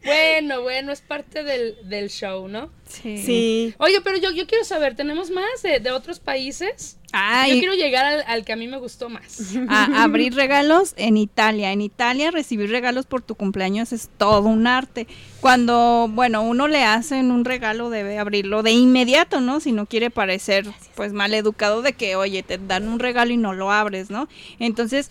[0.04, 2.72] bueno, bueno, es parte del, del show, ¿no?
[2.88, 3.18] Sí.
[3.18, 3.76] Sí.
[3.80, 6.98] Oye, pero yo, yo quiero saber, ¿tenemos más de, de otros países?
[7.14, 9.56] Ay, Yo quiero llegar al, al que a mí me gustó más.
[9.68, 11.72] a abrir regalos en Italia.
[11.72, 15.08] En Italia recibir regalos por tu cumpleaños es todo un arte.
[15.42, 19.60] Cuando, bueno, uno le hacen un regalo debe abrirlo de inmediato, ¿no?
[19.60, 23.38] Si no quiere parecer pues mal educado de que, oye, te dan un regalo y
[23.38, 24.28] no lo abres, ¿no?
[24.60, 25.10] Entonces,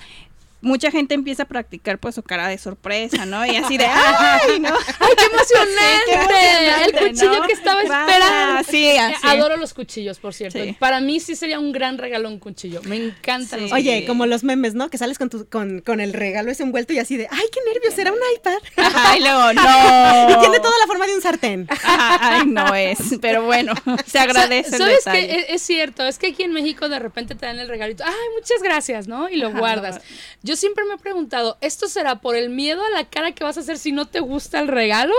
[0.60, 3.46] mucha gente empieza a practicar pues su cara de sorpresa, ¿no?
[3.46, 4.68] Y así de, ¡ay, no!
[5.00, 6.04] ¡Ay, qué emocionante!
[6.06, 7.46] qué emocionante, el cuchillo ¿no?
[7.46, 8.64] que estaba esperando.
[8.70, 9.26] sí, Eh, así.
[9.26, 10.58] Adoro los cuchillos, por cierto.
[10.62, 10.76] Sí.
[10.78, 12.80] Para mí sí sería un gran regalo un cuchillo.
[12.84, 13.64] Me encantan Sí.
[13.64, 14.90] los Oye, como los memes, ¿no?
[14.90, 17.60] Que sales con, tu, con, con el regalo ese envuelto y así de, ¡ay, qué
[17.72, 17.94] nervios!
[17.94, 18.58] ¿Será un iPad?
[18.94, 20.30] Ay, luego, no.
[20.30, 21.66] Y tiene toda la forma de un sartén.
[21.70, 23.74] Ajá, Ay, no es, pero bueno,
[24.06, 25.26] se agradece el ¿Sabes detalle.
[25.28, 25.34] qué?
[25.40, 28.04] Es, es cierto, es que aquí en México de repente te dan el regalito.
[28.04, 29.28] Ay, muchas gracias, ¿no?
[29.28, 29.58] Y lo Ajá.
[29.58, 30.00] guardas.
[30.48, 33.58] Yo siempre me he preguntado, ¿esto será por el miedo a la cara que vas
[33.58, 35.12] a hacer si no te gusta el regalo?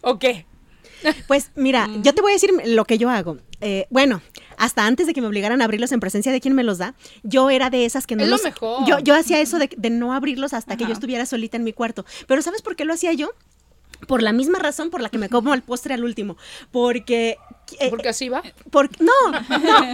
[0.00, 0.46] ¿O qué?
[1.28, 3.36] Pues mira, yo te voy a decir lo que yo hago.
[3.60, 4.20] Eh, bueno,
[4.56, 6.96] hasta antes de que me obligaran a abrirlos en presencia de quien me los da,
[7.22, 8.84] yo era de esas que no Es lo mejor.
[8.84, 11.72] Yo, yo hacía eso de, de no abrirlos hasta que yo estuviera solita en mi
[11.72, 12.04] cuarto.
[12.26, 13.30] Pero ¿sabes por qué lo hacía yo?
[14.08, 16.36] Por la misma razón por la que me como el postre al último.
[16.72, 17.36] Porque...
[17.80, 18.42] eh, Porque así va.
[19.00, 19.30] no,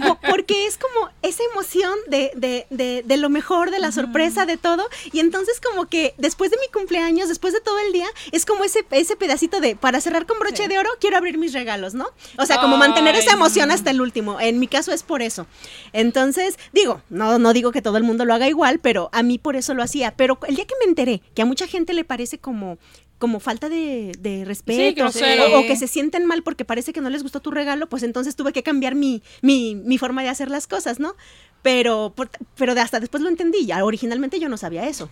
[0.01, 3.93] no, po- porque es como esa emoción de, de, de, de lo mejor, de la
[3.93, 4.89] sorpresa, de todo.
[5.13, 8.65] Y entonces como que después de mi cumpleaños, después de todo el día, es como
[8.65, 12.09] ese, ese pedacito de, para cerrar con broche de oro, quiero abrir mis regalos, ¿no?
[12.39, 14.41] O sea, como mantener esa emoción hasta el último.
[14.41, 15.47] En mi caso es por eso.
[15.93, 19.39] Entonces, digo, no, no digo que todo el mundo lo haga igual, pero a mí
[19.39, 20.15] por eso lo hacía.
[20.17, 22.79] Pero el día que me enteré que a mucha gente le parece como
[23.21, 27.09] como falta de, de respeto o, o que se sienten mal porque parece que no
[27.11, 30.51] les gustó tu regalo, pues entonces tuve que cambiar mi, mi, mi forma de hacer
[30.51, 31.15] las cosas, ¿no?
[31.63, 35.09] Pero, por- pero hasta después lo entendí, ya originalmente yo no sabía eso.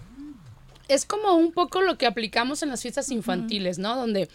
[0.89, 3.95] es como un poco lo que aplicamos en las fiestas infantiles, ¿no?
[3.95, 4.29] Donde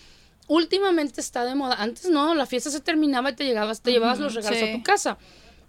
[0.47, 1.75] últimamente está de moda.
[1.81, 4.65] Antes no, la fiesta se terminaba y te llegabas, te llevabas los regalos sí.
[4.69, 5.17] a tu casa.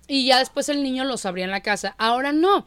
[0.06, 1.94] Y ya después el niño los abría en la casa.
[1.96, 2.66] Ahora no.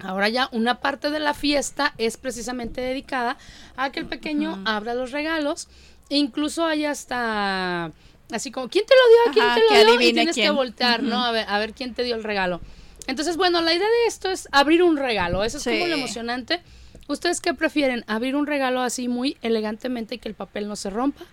[0.00, 3.36] Ahora ya una parte de la fiesta es precisamente dedicada
[3.76, 5.68] a que el pequeño abra los regalos.
[6.08, 7.90] E incluso hay hasta
[8.30, 9.30] así como, ¿quién te lo dio?
[9.30, 10.08] ¿A quién Ajá, te lo dio?
[10.08, 11.24] Y tienes que voltear, ¿no?
[11.24, 12.60] A ver, a ver quién te dio el regalo.
[13.06, 15.42] Entonces, bueno, la idea de esto es abrir un regalo.
[15.42, 16.60] Eso es como lo emocionante.
[17.08, 18.04] ¿Ustedes qué prefieren?
[18.06, 21.24] ¿Abrir un regalo así muy elegantemente y que el papel no se rompa?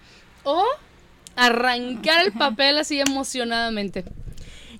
[0.45, 0.65] ¿O
[1.35, 4.05] arrancar el papel así emocionadamente?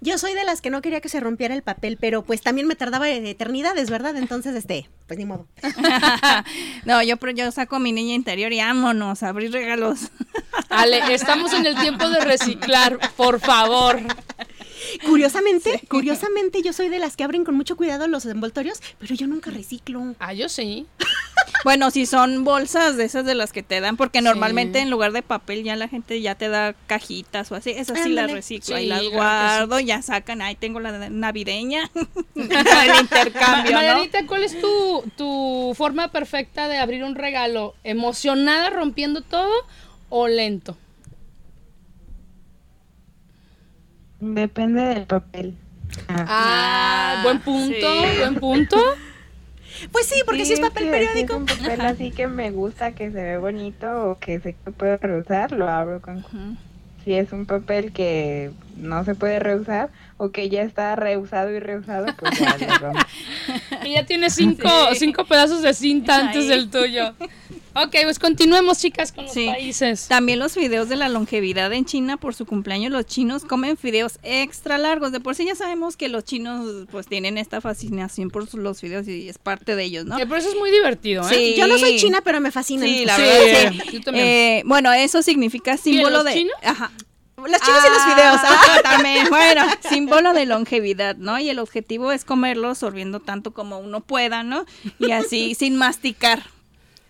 [0.06, 2.68] Yo soy de las que no quería que se rompiera el papel, pero pues también
[2.68, 4.16] me tardaba eternidades, ¿verdad?
[4.16, 5.48] Entonces, este, pues ni modo.
[6.86, 10.12] no, yo, pero yo saco a mi niña interior y vámonos a abrir regalos.
[10.70, 14.00] Ale, estamos en el tiempo de reciclar, por favor.
[15.06, 19.28] Curiosamente, curiosamente yo soy de las que abren con mucho cuidado los envoltorios, pero yo
[19.28, 20.16] nunca reciclo.
[20.20, 20.86] Ah, yo sí.
[21.64, 24.84] Bueno, si son bolsas de esas de las que te dan, porque normalmente Sí.
[24.84, 28.10] en lugar de papel ya la gente ya te da cajitas o así, esas sí
[28.10, 31.90] las reciclo, Sí, y las guardo, ya sacan, ahí tengo la navideña,
[32.36, 33.78] el intercambio, ¿no?
[33.78, 37.74] Marianita, ¿cuál es tu, tu forma perfecta de abrir un regalo?
[37.84, 39.52] ¿Emocionada rompiendo todo
[40.10, 40.78] o lento?
[44.20, 45.56] Depende del papel.
[46.08, 46.26] Ah.
[46.28, 48.20] Ah, buen punto, sí.
[48.20, 48.78] buen punto.
[49.92, 51.18] Pues sí, porque si es papel periódico.
[51.18, 54.56] Si es un papel así que me gusta, que se ve bonito o que sé
[54.64, 56.56] que puedo reusar, lo abro con Ujú.
[57.04, 61.60] Si es un papel que no se puede reusar o que ya está reusado y
[61.60, 63.00] reusado, pues ya lo rompo.
[63.84, 67.14] Y ya tiene cinco, cinco pedazos de cinta antes del tuyo.
[67.78, 69.48] Ok, pues continuemos, chicas, con los Sí.
[69.48, 70.08] países.
[70.08, 74.18] También los videos de la longevidad en China por su cumpleaños, los chinos comen fideos
[74.24, 75.12] extra largos.
[75.12, 79.06] De por sí ya sabemos que los chinos pues tienen esta fascinación por los fideos
[79.10, 80.16] y es parte de ellos, ¿no?
[80.16, 81.34] Que por eso es muy divertido, ¿eh?
[81.36, 81.56] Sí.
[81.58, 82.88] Yo no soy china, pero me fascinan.
[82.88, 83.92] Sí, la Sí, verdad, sí.
[83.92, 84.26] yo también.
[84.26, 86.34] Eh, bueno, eso significa símbolo los de...
[86.34, 86.56] chinos?
[86.64, 86.92] Ajá.
[87.38, 88.40] Los chinos y los videos.
[88.44, 88.62] ah.
[88.68, 91.38] Ah, también, bueno, símbolo de longevidad, ¿no?
[91.40, 94.66] Y el objetivo es comerlo sorbiendo tanto como uno pueda, ¿no?
[95.00, 96.44] Y así sin masticar.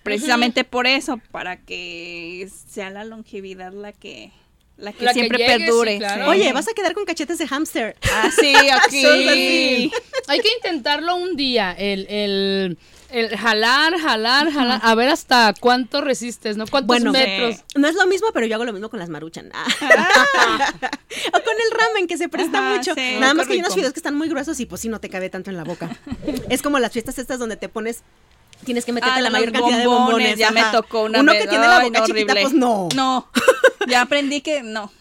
[0.04, 4.32] Precisamente por eso, para que sea la longevidad la que
[4.78, 6.00] La que La que siempre llegue, perdure.
[6.00, 6.22] sí.
[6.28, 7.96] Oye, vas a quedar con cachetes de hámster.
[8.14, 8.92] Ah, sí, Oye, aquí.
[8.92, 9.16] vas a quedar con cachetes de hámster.
[9.24, 9.90] Ah, sí, aquí.
[9.90, 9.92] aquí.
[10.28, 12.78] Hay que intentarlo un día, el, el,
[13.18, 16.66] el jalar, jalar, jalar, a ver hasta cuánto resistes, ¿no?
[16.68, 17.64] ¿Cuántos Bueno, metros?
[17.76, 19.50] No es lo mismo, pero yo hago lo mismo con las maruchan.
[19.54, 19.66] Ah.
[21.30, 22.94] o con el ramen, que se presta Ajá, mucho.
[22.94, 23.16] sí.
[23.20, 25.10] Nada más que hay unos fideos que están muy gruesos y pues sí, no te
[25.10, 25.90] cabe tanto en la boca.
[26.50, 28.04] es como las fiestas estas donde te pones...
[28.64, 30.38] Tienes que meterte Ah, la mayor cantidad de bombones.
[30.38, 31.42] Ya me tocó una Uno vez.
[31.44, 32.42] que tiene la Ay, boca no, chiquita, horrible.
[32.42, 32.90] pues no.
[32.96, 33.30] No.
[33.88, 34.92] Ya aprendí que no.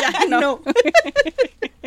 [0.00, 0.40] Ya no.
[0.40, 0.60] no.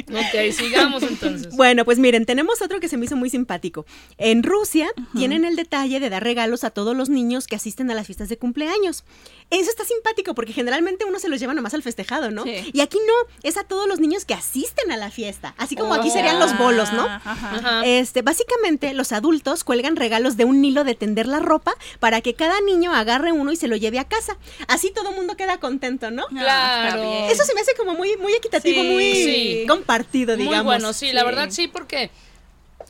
[0.13, 1.55] Ok, sigamos entonces.
[1.55, 3.85] Bueno, pues miren, tenemos otro que se me hizo muy simpático.
[4.17, 7.93] En Rusia tienen el detalle de dar regalos a todos los niños que asisten a
[7.93, 9.03] las fiestas de cumpleaños.
[9.49, 12.43] Eso está simpático porque generalmente uno se los lleva nomás al festejado, ¿no?
[12.43, 12.71] Sí.
[12.73, 15.93] Y aquí no, es a todos los niños que asisten a la fiesta, así como
[15.93, 17.03] aquí serían los bolos, ¿no?
[17.05, 17.31] Ajá.
[17.33, 17.85] Ajá.
[17.85, 22.33] Este, básicamente los adultos cuelgan regalos de un hilo de tender la ropa para que
[22.33, 24.37] cada niño agarre uno y se lo lleve a casa.
[24.67, 26.25] Así todo el mundo queda contento, ¿no?
[26.27, 27.27] Claro.
[27.29, 28.87] Eso se me hace como muy, muy equitativo, Sí.
[28.89, 29.65] muy Sí.
[29.67, 29.92] compartido,
[30.35, 30.55] digamos.
[30.55, 32.09] Muy bueno, sí, la verdad sí, porque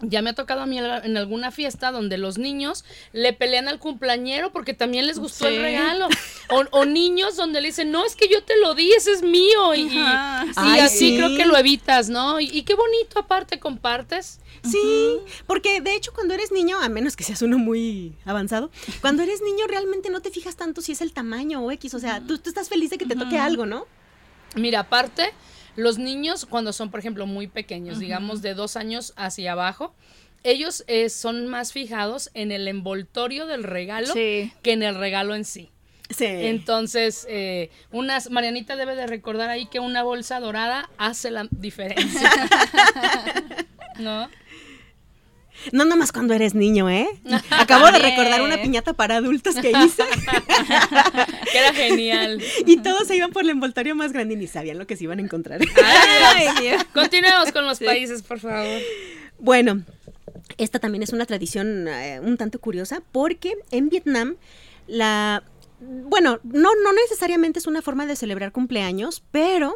[0.01, 2.83] ya me ha tocado a mí en alguna fiesta donde los niños
[3.13, 5.55] le pelean al cumpleañero porque también les gustó Sí.
[5.55, 6.07] el regalo.
[6.49, 9.21] O, o niños donde le dicen, no, es que yo te lo di, ese es
[9.23, 9.73] mío.
[9.73, 10.45] Y, y- Ajá.
[10.45, 11.17] y Ay, así sí.
[11.17, 12.39] creo que lo evitas, ¿no?
[12.41, 14.39] Y, y qué bonito aparte compartes.
[14.69, 19.23] Sí, porque de hecho cuando eres niño, a menos que seas uno muy avanzado, cuando
[19.23, 22.19] eres niño realmente no te fijas tanto si es el tamaño o X, o sea,
[22.19, 23.87] tú, tú estás feliz de que te toque algo, ¿no?
[24.55, 25.33] Mira, aparte,
[25.75, 29.93] los niños cuando son, por ejemplo, muy pequeños, digamos de dos años hacia abajo,
[30.43, 34.51] ellos eh, son más fijados en el envoltorio del regalo Sí.
[34.61, 35.69] que en el regalo en sí.
[36.09, 36.25] Sí.
[36.27, 42.29] Entonces, eh, unas, Marianita debe de recordar ahí que una bolsa dorada hace la diferencia.
[43.99, 44.29] ¿No?
[45.71, 47.07] No nomás cuando eres niño, ¿eh?
[47.49, 50.03] Acabo de recordar una piñata para adultos que hice
[51.51, 52.41] que era genial.
[52.65, 55.05] y todos se iban por el envoltorio más grande y ni sabían lo que se
[55.05, 55.61] iban a encontrar.
[55.83, 56.83] Ay, Ay, Dios.
[56.93, 58.81] Continuemos con los países, por favor.
[59.39, 59.83] Bueno,
[60.57, 64.35] esta también es una tradición eh, un tanto curiosa porque en Vietnam
[64.87, 65.43] la
[65.79, 69.75] bueno, no no necesariamente es una forma de celebrar cumpleaños, pero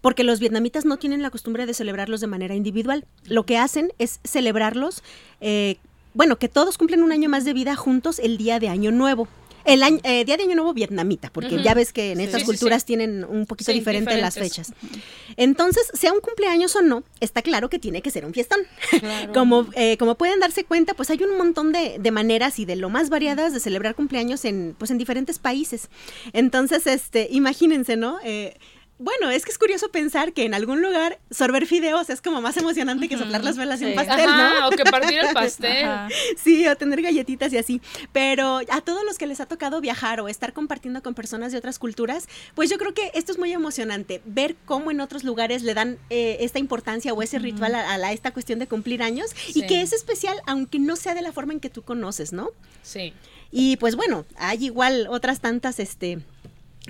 [0.00, 3.04] porque los vietnamitas no tienen la costumbre de celebrarlos de manera individual.
[3.24, 5.02] Lo que hacen es celebrarlos,
[5.40, 5.76] eh,
[6.14, 9.28] bueno, que todos cumplen un año más de vida juntos el día de Año Nuevo.
[9.64, 12.40] El año- eh, día de Año Nuevo vietnamita, porque ya ves que en Sí, estas
[12.40, 12.86] sí, culturas sí.
[12.86, 14.68] tienen un poquito diferente las diferentes.
[14.68, 14.90] fechas.
[15.36, 18.60] Entonces, sea un cumpleaños o no, está claro que tiene que ser un fiestón.
[19.34, 22.76] Como, eh, como pueden darse cuenta, pues hay un montón de, de maneras y de
[22.76, 25.88] lo más variadas de celebrar cumpleaños en, pues, en diferentes países.
[26.32, 28.18] Entonces, este, imagínense, ¿no?
[28.24, 28.56] Eh,
[28.98, 32.56] bueno, es que es curioso pensar que en algún lugar sorber fideos es como más
[32.56, 33.92] emocionante que soplar las velas Sí.
[33.94, 34.68] pastel, Ajá, ¿no?
[34.68, 35.84] o que partir el pastel.
[35.84, 36.08] Ajá.
[36.42, 37.80] Sí, o tener galletitas y así.
[38.12, 41.58] Pero a todos los que les ha tocado viajar o estar compartiendo con personas de
[41.58, 44.20] otras culturas, pues yo creo que esto es muy emocionante.
[44.24, 47.98] Ver cómo en otros lugares le dan eh, esta importancia o ese ritual a, a
[47.98, 49.60] la- esta cuestión de cumplir años Sí.
[49.60, 52.50] y que es especial aunque no sea de la forma en que tú conoces, ¿no?
[52.82, 53.12] Sí.
[53.50, 56.18] Y pues bueno, hay igual otras tantas, este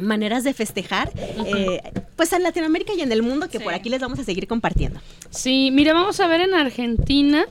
[0.01, 1.13] maneras de festejar,
[1.47, 1.81] eh,
[2.17, 3.65] pues en Latinoamérica y en el mundo que Sí.
[3.65, 5.01] por aquí les vamos a seguir compartiendo.
[5.31, 7.47] Sí, mira, vamos a ver en Argentina.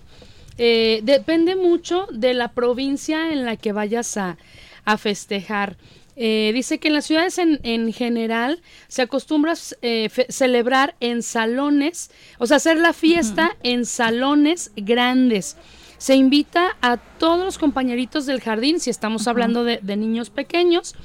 [0.59, 4.37] eh, depende mucho de la provincia en la que vayas a,
[4.85, 5.77] a festejar.
[6.15, 12.09] Eh, dice que en las ciudades en, en general se acostumbra eh, celebrar en salones,
[12.39, 15.57] o sea, hacer la fiesta en salones grandes.
[15.99, 20.95] Se invita a todos los compañeritos del jardín, si estamos hablando de, de niños pequeños,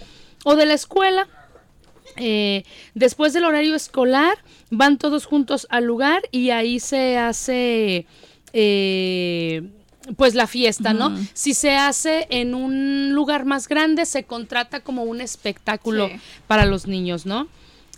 [0.45, 1.29] o de la escuela,
[2.17, 2.65] eh,
[2.95, 4.37] después del horario escolar,
[4.71, 8.07] van todos juntos al lugar y ahí se hace
[8.53, 9.63] eh,
[10.17, 11.17] pues la fiesta, ¿no?
[11.33, 16.15] Si se hace en un lugar más grande, se contrata como un espectáculo Sí.
[16.49, 17.47] para los niños, ¿no?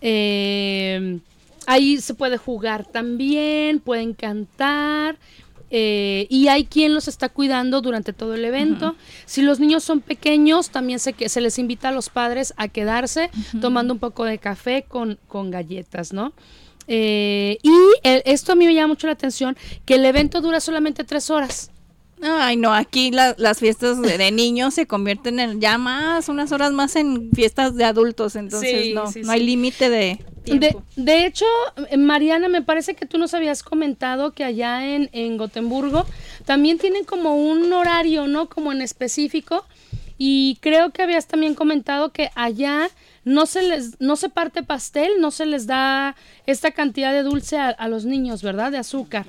[0.02, 1.18] Eh,
[1.66, 5.16] ahí se puede jugar también, pueden cantar.
[5.76, 8.94] Eh, y hay quien los está cuidando durante todo el evento.
[9.26, 12.68] Si los niños son pequeños, también se, que- se les invita a los padres a
[12.68, 16.32] quedarse tomando un poco de café con, con galletas, ¿no?
[16.86, 17.72] Eh, y
[18.04, 21.28] el- esto a mí me llama mucho la atención, que el evento dura solamente tres
[21.30, 21.70] horas.
[22.22, 26.52] Ay, no, aquí la- las fiestas de, de niños se convierten en ya más, unas
[26.52, 30.58] horas más en fiestas de adultos, entonces Sí, no, sí, no hay límite de De,
[30.58, 30.82] tiempo.
[30.96, 31.44] de hecho,
[31.98, 36.06] Mariana, me parece que tú nos habías comentado que allá en, en Gotemburgo
[36.46, 38.48] también tienen como un horario, ¿no?
[38.48, 39.64] Como en específico.
[40.16, 42.88] Y creo que habías también comentado que allá
[43.24, 46.14] no se les, no se parte pastel, no se les da
[46.46, 48.70] esta cantidad de dulce a, a los niños, ¿verdad?
[48.70, 49.26] De azúcar.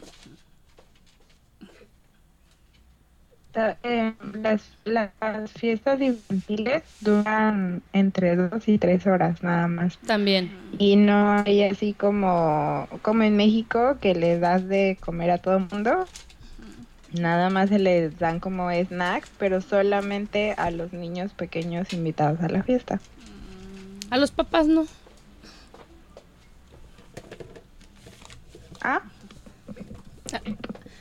[3.56, 9.97] Eh, las, las fiestas infantiles duran entre dos y tres horas nada más.
[9.99, 10.51] También.
[10.78, 15.58] Y no hay así como, como en México que les das de comer a todo
[15.58, 16.06] el mundo.
[17.14, 22.49] Nada más se les dan como snacks, pero solamente a los niños pequeños invitados a
[22.49, 22.99] la fiesta.
[24.10, 24.86] A los papás no.
[28.82, 29.01] Ah,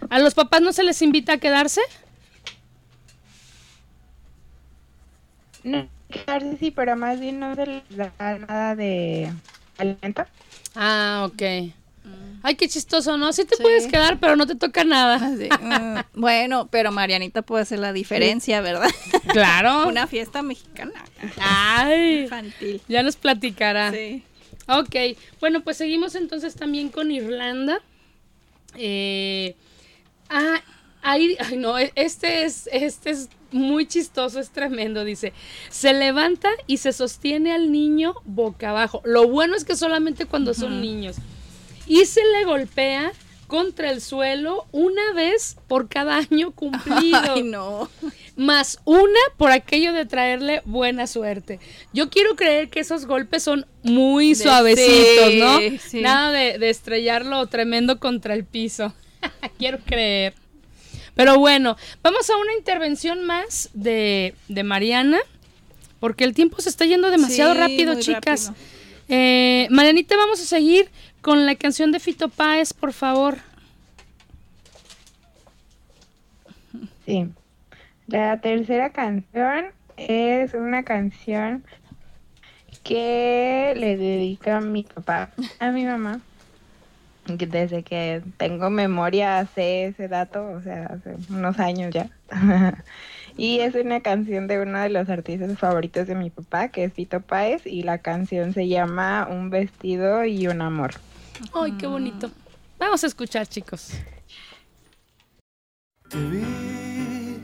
[0.09, 1.81] ¿A los papás no se les invita a quedarse?
[5.65, 9.33] No, quedarse sí, pero más bien no se les da nada de
[9.79, 10.25] alimento.
[10.75, 11.73] Ah, ok.
[12.43, 13.33] Ay, qué chistoso, ¿no?
[13.33, 15.19] Sí te puedes quedar, pero no te toca nada.
[15.39, 18.91] Sí, mm, bueno, pero Marianita puede hacer la diferencia, ¿verdad?
[19.33, 19.89] Claro.
[19.89, 20.93] Una fiesta mexicana
[21.41, 22.83] Ay, infantil.
[22.87, 23.91] ya nos platicará.
[23.93, 24.23] Sí.
[24.69, 27.81] Ok, bueno, pues seguimos entonces también con Irlanda.
[28.77, 29.57] Eh,
[30.29, 30.61] ah,
[31.05, 35.33] ahí, ay no, e- este es, este es muy chistoso, es tremendo, dice.
[35.71, 39.01] Se levanta y se sostiene al niño boca abajo.
[39.05, 41.17] Lo bueno es que solamente cuando son niños.
[41.87, 43.13] Y se le golpea
[43.47, 47.89] contra el suelo una vez por cada año cumplido Ay, no.
[48.37, 51.61] más una por aquello de traerle buena suerte.
[51.93, 55.59] Yo quiero creer que esos golpes son muy De- suavecitos, sí, ¿no?
[55.79, 56.01] sí.
[56.01, 58.93] Nada de, de estrellarlo tremendo contra el piso.
[59.59, 60.35] quiero creer.
[61.15, 65.19] Pero bueno, vamos a una intervención más de, de Mariana,
[66.01, 68.49] porque el tiempo se está yendo demasiado Sí, rápido, chicas.
[68.49, 68.65] rápido.
[69.09, 70.89] Eh, Marianita, vamos a seguir
[71.21, 73.39] con la canción de Fito Páez, por favor.
[77.07, 77.29] Sí.
[78.07, 81.65] La tercera canción es una canción
[82.83, 86.21] que le dedico a mi papá, a mi mamá.
[87.27, 92.11] Desde que tengo memoria sé ese dato, o sea, hace unos años ya.
[93.37, 96.93] y es una canción de uno de los artistas favoritos de mi papá, que es
[96.93, 100.93] Fito Páez, y la canción se llama Un vestido y un amor.
[101.55, 102.31] Ay, qué bonito.
[102.79, 103.93] Vamos a escuchar, chicos.
[106.09, 107.41] Te vi,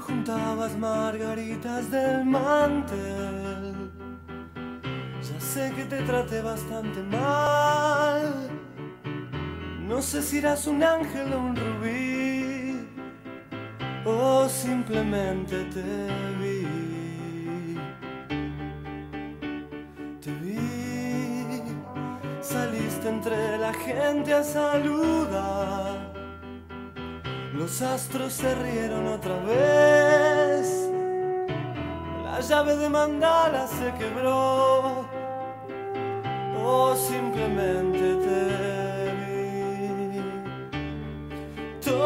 [0.00, 3.90] juntabas margaritas del mantel.
[5.22, 8.45] Ya sé que te traté bastante mal.
[9.88, 12.88] No sé si eras un ángel o un rubí,
[14.04, 15.82] o simplemente te
[16.40, 17.78] vi.
[20.20, 21.62] Te vi,
[22.40, 26.12] saliste entre la gente a saludar.
[27.54, 30.90] Los astros se rieron otra vez.
[32.24, 35.06] La llave de mandala se quebró.
[36.60, 38.75] O simplemente te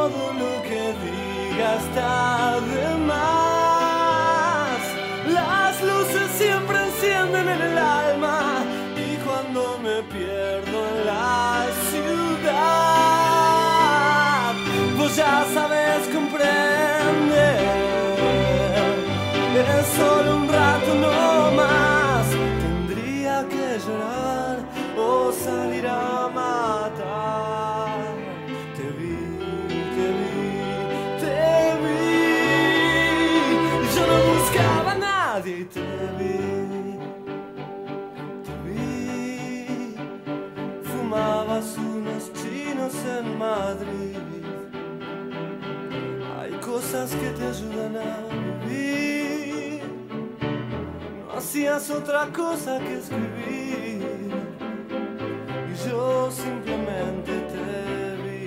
[0.01, 4.81] Todo lo que diga está de más.
[5.29, 8.65] Las luces siempre encienden en el alma.
[8.97, 12.55] Y cuando me pierdo en la ciudad,
[14.97, 17.61] vos ya sabes comprender.
[19.77, 21.80] Es solo un rato no más.
[51.61, 54.31] Hacías otra cosa que escribir.
[55.71, 58.47] Y yo simplemente te vi.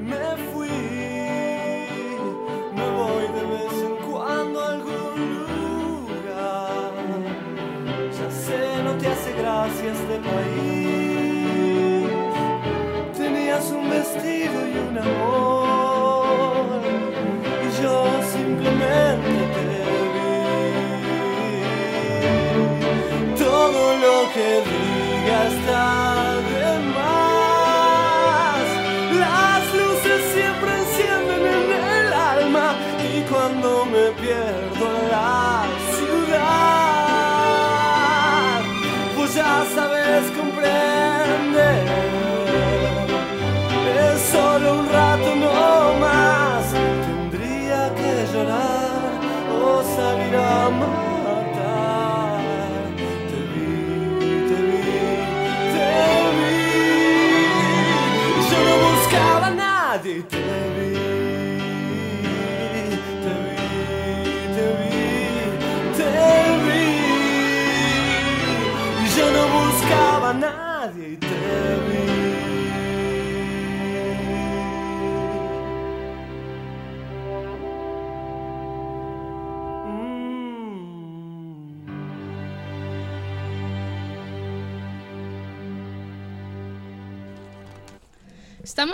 [0.00, 0.78] Me fui,
[2.74, 6.92] me voy de vez en cuando a algún lugar.
[8.18, 12.08] Ya sé, no te hace gracia este país.
[13.18, 15.47] Tenías un vestido y un amor.
[25.28, 26.17] Diga está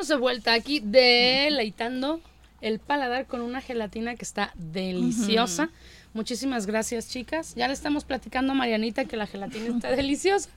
[0.04, 2.20] Estamos de vuelta aquí deleitando
[2.60, 5.70] el paladar con una gelatina que está deliciosa.
[6.12, 7.54] Muchísimas gracias, chicas.
[7.54, 10.50] Ya le estamos platicando a Marianita que la gelatina está deliciosa.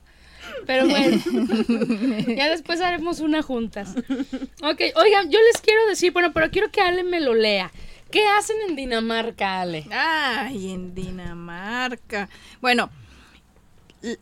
[0.66, 1.16] Pero bueno,
[2.36, 3.94] ya después haremos una juntas.
[3.96, 7.72] Ok, oigan, yo les quiero decir, bueno, pero quiero que Ale me lo lea.
[8.10, 9.86] ¿Qué hacen en Dinamarca, Ale?
[9.90, 12.28] Ay, en Dinamarca.
[12.60, 12.90] Bueno,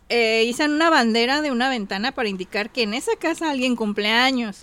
[0.09, 4.61] eh, hice una bandera de una ventana para indicar que en esa casa alguien cumpleaños.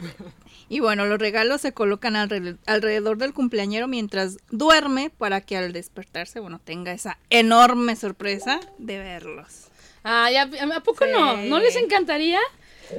[0.74, 5.72] Y bueno, los regalos se colocan alre- alrededor del cumpleañero mientras duerme para que al
[5.72, 9.68] despertarse, bueno, tenga esa enorme sorpresa de verlos.
[10.04, 11.38] Ah, ya, ¿a poco no?
[11.38, 12.40] ¿No les encantaría?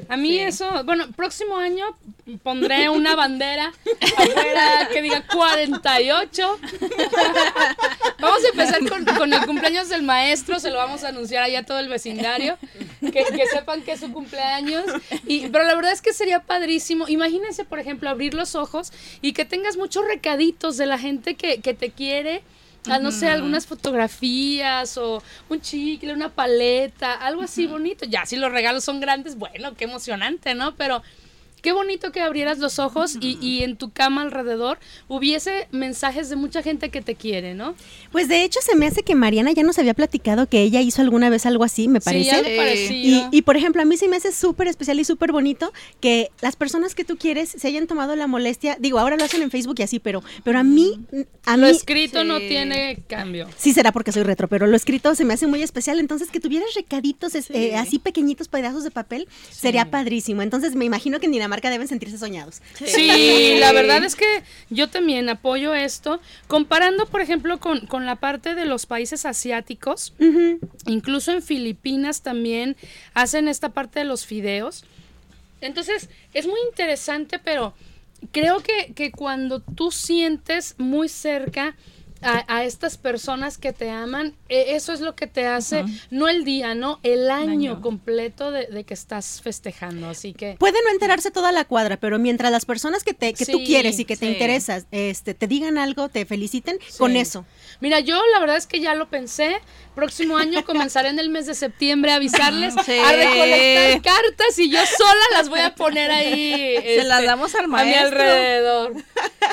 [0.08, 0.38] A mí Sí.
[0.38, 1.84] eso, bueno, próximo año
[2.44, 3.72] pondré una bandera
[4.16, 6.58] afuera que diga 48.
[8.20, 11.60] Vamos a empezar con, con el cumpleaños del maestro, se lo vamos a anunciar allá
[11.60, 12.56] a todo el vecindario,
[13.10, 14.84] que, que sepan que es su cumpleaños.
[15.26, 17.08] Y, pero la verdad es que sería padrísimo.
[17.08, 18.92] Imagínense, por ejemplo, abrir los ojos
[19.22, 22.42] y que tengas muchos recaditos de la gente que, que te quiere.
[23.00, 28.04] No sé, algunas fotografías o un chicle, una paleta, algo así bonito.
[28.04, 30.74] Ya, si los regalos son grandes, bueno, qué emocionante, ¿no?
[30.74, 31.02] Pero
[31.64, 36.36] qué bonito que abrieras los ojos y, y en tu cama alrededor hubiese mensajes de
[36.36, 37.74] mucha gente que te quiere, ¿no?
[38.12, 41.00] Pues de hecho se me hace que Mariana ya nos había platicado que ella hizo
[41.00, 42.24] alguna vez algo así, me parece.
[42.24, 42.56] Sí, algo Sí.
[42.56, 43.28] parecido.
[43.32, 46.30] Y, y, por ejemplo, a mí se me hace súper especial y súper bonito que
[46.42, 49.50] las personas que tú quieres se hayan tomado la molestia, digo, ahora lo hacen en
[49.50, 51.00] Facebook y así, pero, pero a mí,
[51.46, 53.48] a Lo mí, escrito no tiene cambio.
[53.56, 56.40] sí será porque soy retro, pero lo escrito se me hace muy especial, entonces que
[56.40, 61.26] tuvieras recaditos es- eh, así pequeñitos pedazos de papel sería padrísimo, entonces me imagino que
[61.26, 62.60] en Dinamarca deben sentirse soñados.
[62.74, 66.20] Sí, la verdad es que yo también apoyo esto.
[66.46, 70.14] Comparando, por ejemplo, con, con la parte de los países asiáticos,
[70.86, 72.76] incluso en Filipinas también
[73.14, 74.84] hacen esta parte de los fideos.
[75.60, 77.74] Entonces, es muy interesante, pero
[78.32, 81.76] creo que, que cuando tú sientes muy cerca
[82.24, 86.28] a, a estas personas que te aman, eh, eso es lo que te hace, no
[86.28, 87.80] el día, no, el año, año.
[87.80, 90.08] completo de, de que estás festejando.
[90.08, 90.56] Así que...
[90.58, 93.98] Puede no enterarse toda la cuadra, pero mientras las personas que te que tú quieres
[93.98, 94.32] y que te sí.
[94.32, 97.44] interesas, este, te digan algo, te feliciten, con eso.
[97.84, 99.60] Mira, yo la verdad es que ya lo pensé.
[99.94, 102.98] Próximo año comenzaré en el mes de septiembre a avisarles, Sí.
[102.98, 106.76] a recolectar cartas y yo sola las voy a poner ahí.
[106.82, 108.06] Se las este, damos al A mi maestro.
[108.22, 108.92] alrededor.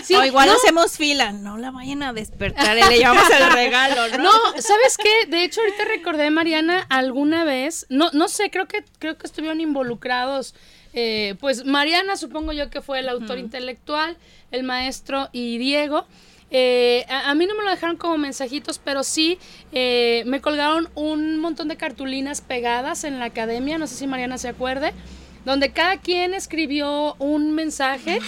[0.02, 3.52] Sí, o igual no, hacemos fila, no la vayan a despertar y le llevamos el
[3.54, 4.24] regalo, ¿no?
[4.24, 5.26] No, ¿sabes qué?
[5.28, 9.60] De hecho, ahorita recordé, Mariana, alguna vez, no, no sé, creo que, creo que estuvieron
[9.60, 10.56] involucrados.
[10.94, 14.18] eh, pues Mariana, supongo yo que fue el autor intelectual,
[14.52, 16.08] el maestro y Diego.
[16.52, 19.40] Eh, a, a mí no me lo dejaron como mensajitos, pero sí
[19.72, 24.38] eh, me colgaron un montón de cartulinas pegadas en la academia, no sé si Mariana
[24.38, 24.94] se acuerde,
[25.46, 28.20] donde cada quien escribió un mensaje.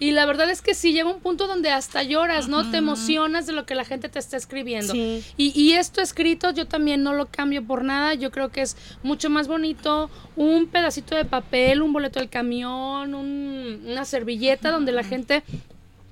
[0.00, 2.70] Y la verdad es que sí llega un punto donde hasta lloras, ¿no?
[2.70, 4.92] Te emocionas de lo que la gente te está escribiendo.
[4.92, 5.24] Sí.
[5.36, 8.14] Y, y esto escrito yo también no lo cambio por nada.
[8.14, 13.12] Yo creo que es mucho más bonito un pedacito de papel, un boleto del camión,
[13.12, 15.42] un- una servilleta donde la gente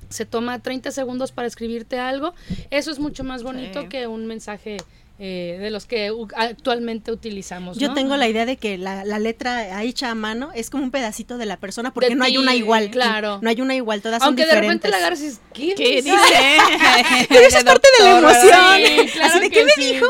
[0.09, 2.35] se toma 30 segundos para escribirte algo.
[2.71, 3.89] Eso es mucho más bonito Sí.
[3.89, 4.77] que un mensaje
[5.19, 7.79] eh, de los que actualmente utilizamos.
[7.79, 10.91] Yo tengo la idea de que la, la letra hecha a mano es como un
[10.91, 12.91] pedacito de la persona porque De no hay una igual.
[12.91, 13.39] claro.
[13.43, 14.91] No hay una igual, todas son Aunque de repente diferentes.
[14.91, 16.17] la agarras y dices, ¿qué, ¿Qué dice?
[17.29, 18.77] Pero eso es parte de la emoción.
[18.77, 19.93] Sí, claro Así de, que ¿qué me sí.
[19.95, 20.07] dijo?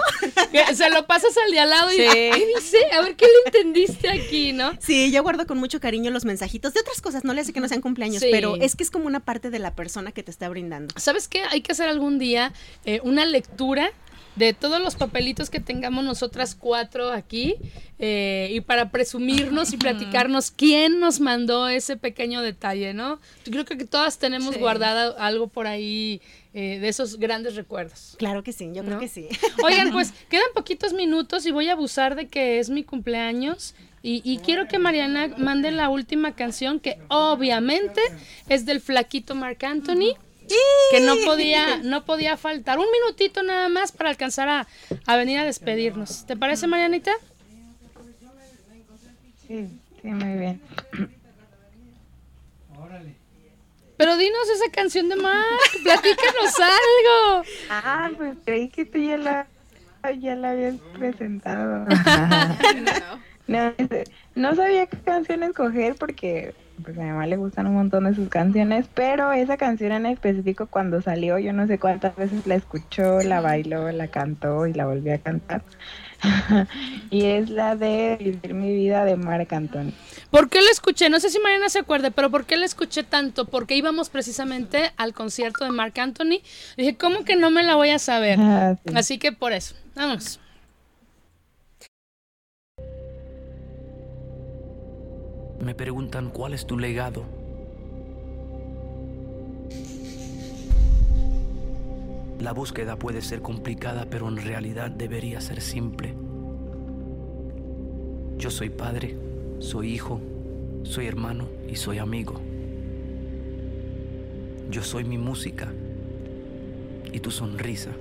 [0.52, 2.02] Que se lo pasas al de al lado y Sí.
[2.12, 2.78] ¿qué dice?
[2.92, 4.72] A ver, ¿qué le entendiste aquí, no?
[4.80, 7.60] Sí, yo guardo con mucho cariño los mensajitos de otras cosas, no le hace que
[7.60, 8.28] no sean cumpleaños, Sí.
[8.30, 10.94] pero es que es como una parte de la persona que te está brindando.
[10.98, 11.42] ¿Sabes qué?
[11.50, 12.52] Hay que hacer algún día
[12.84, 13.90] eh, una lectura
[14.36, 17.56] de todos los papelitos que tengamos nosotras cuatro aquí
[17.98, 23.18] eh, y para presumirnos y platicarnos quién nos mandó ese pequeño detalle, ¿no?
[23.46, 24.60] Yo creo que todas tenemos Sí.
[24.60, 26.20] guardada algo por ahí
[26.52, 28.14] eh, de esos grandes recuerdos.
[28.18, 29.28] Claro que sí, yo creo que sí.
[29.64, 33.74] Oigan, pues quedan poquitos minutos y voy a abusar de que es mi cumpleaños.
[34.02, 38.00] Y, y quiero que Mariana mande la última canción, que obviamente
[38.48, 40.14] es del flaquito Marc Anthony,
[40.90, 42.78] que no podía, no podía faltar.
[42.78, 44.66] Un minutito nada más para alcanzar a,
[45.06, 46.26] a venir a despedirnos.
[46.26, 47.12] ¿Te parece, Marianita?
[49.46, 49.68] Sí,
[50.02, 50.60] sí, muy bien.
[53.96, 55.46] Pero dinos esa canción de Marc,
[55.82, 57.48] platícanos algo.
[57.70, 59.46] Ah, pues creí que tú ya la,
[60.18, 61.86] ya la habías presentado.
[63.48, 63.72] No,
[64.34, 68.14] no sabía qué canción escoger porque pues a mi mamá le gustan un montón de
[68.14, 72.54] sus canciones, pero esa canción en específico cuando salió, yo no sé cuántas veces la
[72.54, 75.62] escuchó, la bailó, la cantó y la volví a cantar.
[77.10, 79.92] y es la de Vivir mi vida de Marc Anthony.
[80.30, 81.10] ¿Por qué la escuché?
[81.10, 83.46] No sé si Mariana se acuerde, pero ¿por qué la escuché tanto?
[83.46, 86.40] Porque íbamos precisamente al concierto de Marc Anthony.
[86.76, 88.38] Dije, ¿cómo que no me la voy a saber?
[88.48, 88.92] Ah, sí.
[88.94, 89.74] Así que por eso.
[89.96, 90.38] Vamos.
[95.60, 97.24] Me preguntan cuál es tu legado.
[102.40, 106.14] La búsqueda puede ser complicada, pero en realidad debería ser simple.
[108.36, 109.16] Yo soy padre,
[109.58, 110.20] soy hijo,
[110.82, 112.34] soy hermano y soy amigo.
[114.70, 115.72] Yo soy mi música
[117.12, 117.92] y tu sonrisa.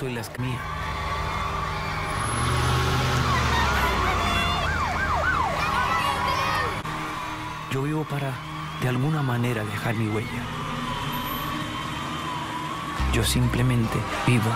[0.00, 0.58] Soy la mía.
[7.70, 8.32] Yo vivo para,
[8.80, 10.42] de alguna manera, dejar mi huella.
[13.12, 14.50] Yo simplemente vivo.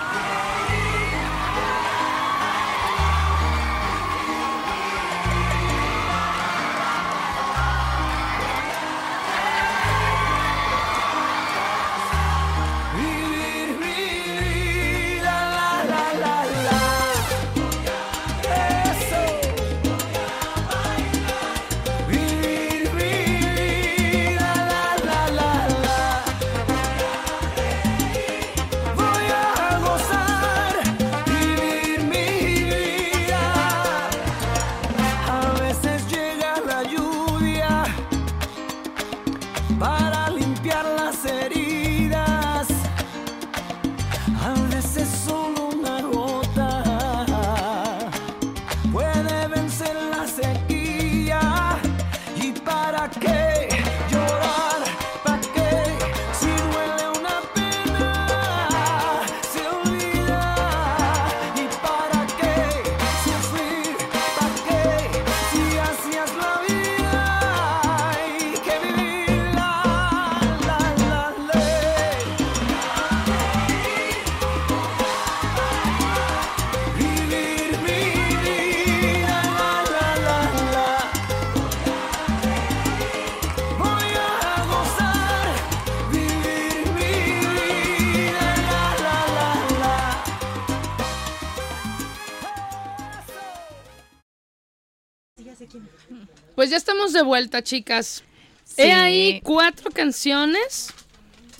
[97.24, 98.22] Vuelta, chicas.
[98.64, 98.82] Sí.
[98.82, 100.92] He ahí cuatro canciones.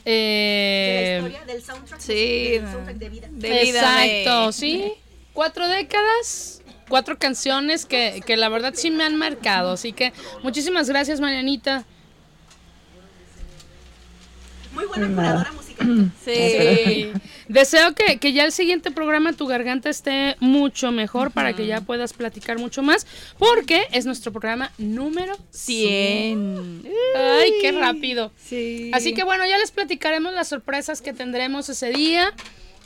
[0.04, 3.28] Eh, del soundtrack, Sí, del soundtrack de vida.
[3.30, 4.92] de vida de- exacto, sí.
[5.32, 9.72] Cuatro décadas, cuatro canciones que, que la verdad sí me han marcado.
[9.72, 10.12] Así que
[10.42, 11.84] muchísimas gracias, Marianita.
[14.74, 15.22] Muy buena Nada.
[15.30, 15.63] curadora musical.
[16.24, 16.34] Sí.
[16.34, 17.12] Sí.
[17.48, 21.80] Deseo que, que ya el siguiente programa tu garganta esté mucho mejor para que ya
[21.82, 23.06] puedas platicar mucho más,
[23.38, 26.82] porque es nuestro programa número 100.
[26.82, 26.92] 100.
[27.16, 28.32] Ay, qué rápido.
[28.42, 28.90] Sí.
[28.94, 32.32] Así que bueno, ya les platicaremos las sorpresas que tendremos ese día.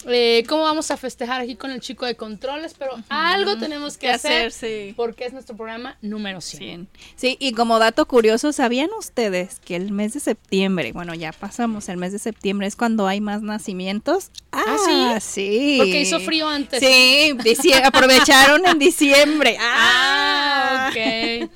[0.07, 4.07] Eh, cómo vamos a festejar aquí con el chico de controles, pero algo tenemos que
[4.07, 4.53] ¿Qué hacer, hacer?
[4.89, 4.95] Sí.
[4.97, 6.59] porque es nuestro programa número 100.
[6.59, 6.89] 100.
[7.17, 11.89] Sí, y como dato curioso, ¿sabían ustedes que el mes de septiembre, bueno, ya pasamos
[11.89, 14.31] el mes de septiembre, es cuando hay más nacimientos?
[14.53, 15.77] ¿Ah, sí?
[15.79, 16.81] Porque hizo frío antes.
[16.81, 19.57] Sí, aprovecharon en diciembre.
[19.81, 21.51] Ah, ok.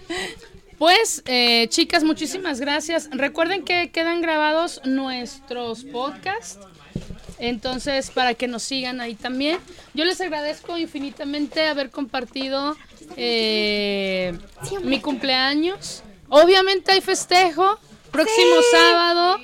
[0.78, 3.08] Pues, eh, chicas, muchísimas gracias.
[3.12, 6.58] Recuerden que quedan grabados nuestros podcasts.
[7.42, 9.58] Entonces, para que nos sigan ahí también.
[9.94, 12.76] Yo les agradezco infinitamente haber compartido
[13.16, 14.38] eh,
[14.84, 16.04] mi cumpleaños.
[16.28, 17.80] Obviamente hay festejo.
[18.12, 19.40] Próximo sábado.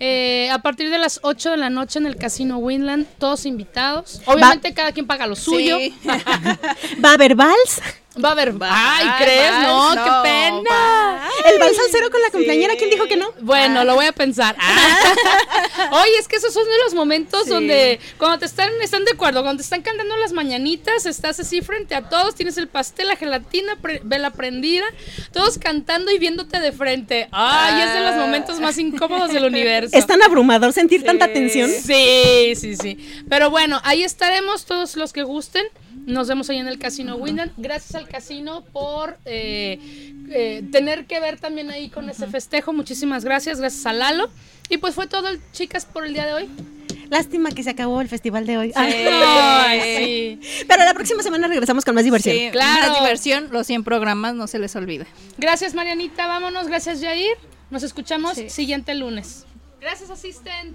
[0.00, 4.22] eh, a partir de las 8 de la noche en el Casino Winland, todos invitados.
[4.24, 5.76] Obviamente cada quien paga lo suyo.
[5.78, 5.94] Sí.
[7.04, 7.82] ¿Va a haber vals?
[8.22, 8.52] Va a haber...
[8.60, 9.50] Ay, Ay, ¿crees?
[9.50, 11.28] vals, No, no, qué pena.
[11.46, 12.74] ¿El vals al cero con la cumpleañera?
[12.76, 13.32] ¿Quién dijo que no?
[13.40, 14.54] Bueno, lo voy a pensar.
[15.92, 17.50] Oye, es que esos son de los momentos Sí.
[17.50, 21.60] donde cuando te están, están de acuerdo, cuando te están cantando las mañanitas, estás así
[21.62, 24.84] frente a todos, tienes el pastel, la gelatina, pre- vela prendida,
[25.32, 27.28] todos cantando y viéndote de frente.
[27.32, 29.96] Ay, es de los momentos más incómodos del universo.
[29.96, 31.70] Es tan abrumador sentir tanta tensión.
[31.70, 33.24] Sí, sí, sí.
[33.28, 35.64] Pero bueno, ahí estaremos todos los que gusten.
[36.06, 37.50] Nos vemos ahí en el Casino Windham.
[37.56, 39.78] Gracias al casino por eh,
[40.30, 42.72] eh, tener que ver también ahí con ese festejo.
[42.72, 43.60] Muchísimas gracias.
[43.60, 44.28] Gracias a Lalo.
[44.68, 46.48] Y pues fue todo, chicas, por el día de hoy.
[47.10, 48.72] Lástima que se acabó el festival de hoy.
[48.74, 50.64] Ay, sí.
[50.66, 52.34] Pero la próxima semana regresamos con más diversión.
[52.34, 52.88] Sí, Claro.
[52.88, 55.06] Más diversión, los 100 programas, no se les olvide.
[55.38, 56.26] Gracias, Marianita.
[56.26, 56.68] Vámonos.
[56.68, 57.36] Gracias, Jair.
[57.70, 58.48] Nos escuchamos Sí.
[58.50, 59.44] siguiente lunes.
[59.80, 60.74] Gracias, asistent.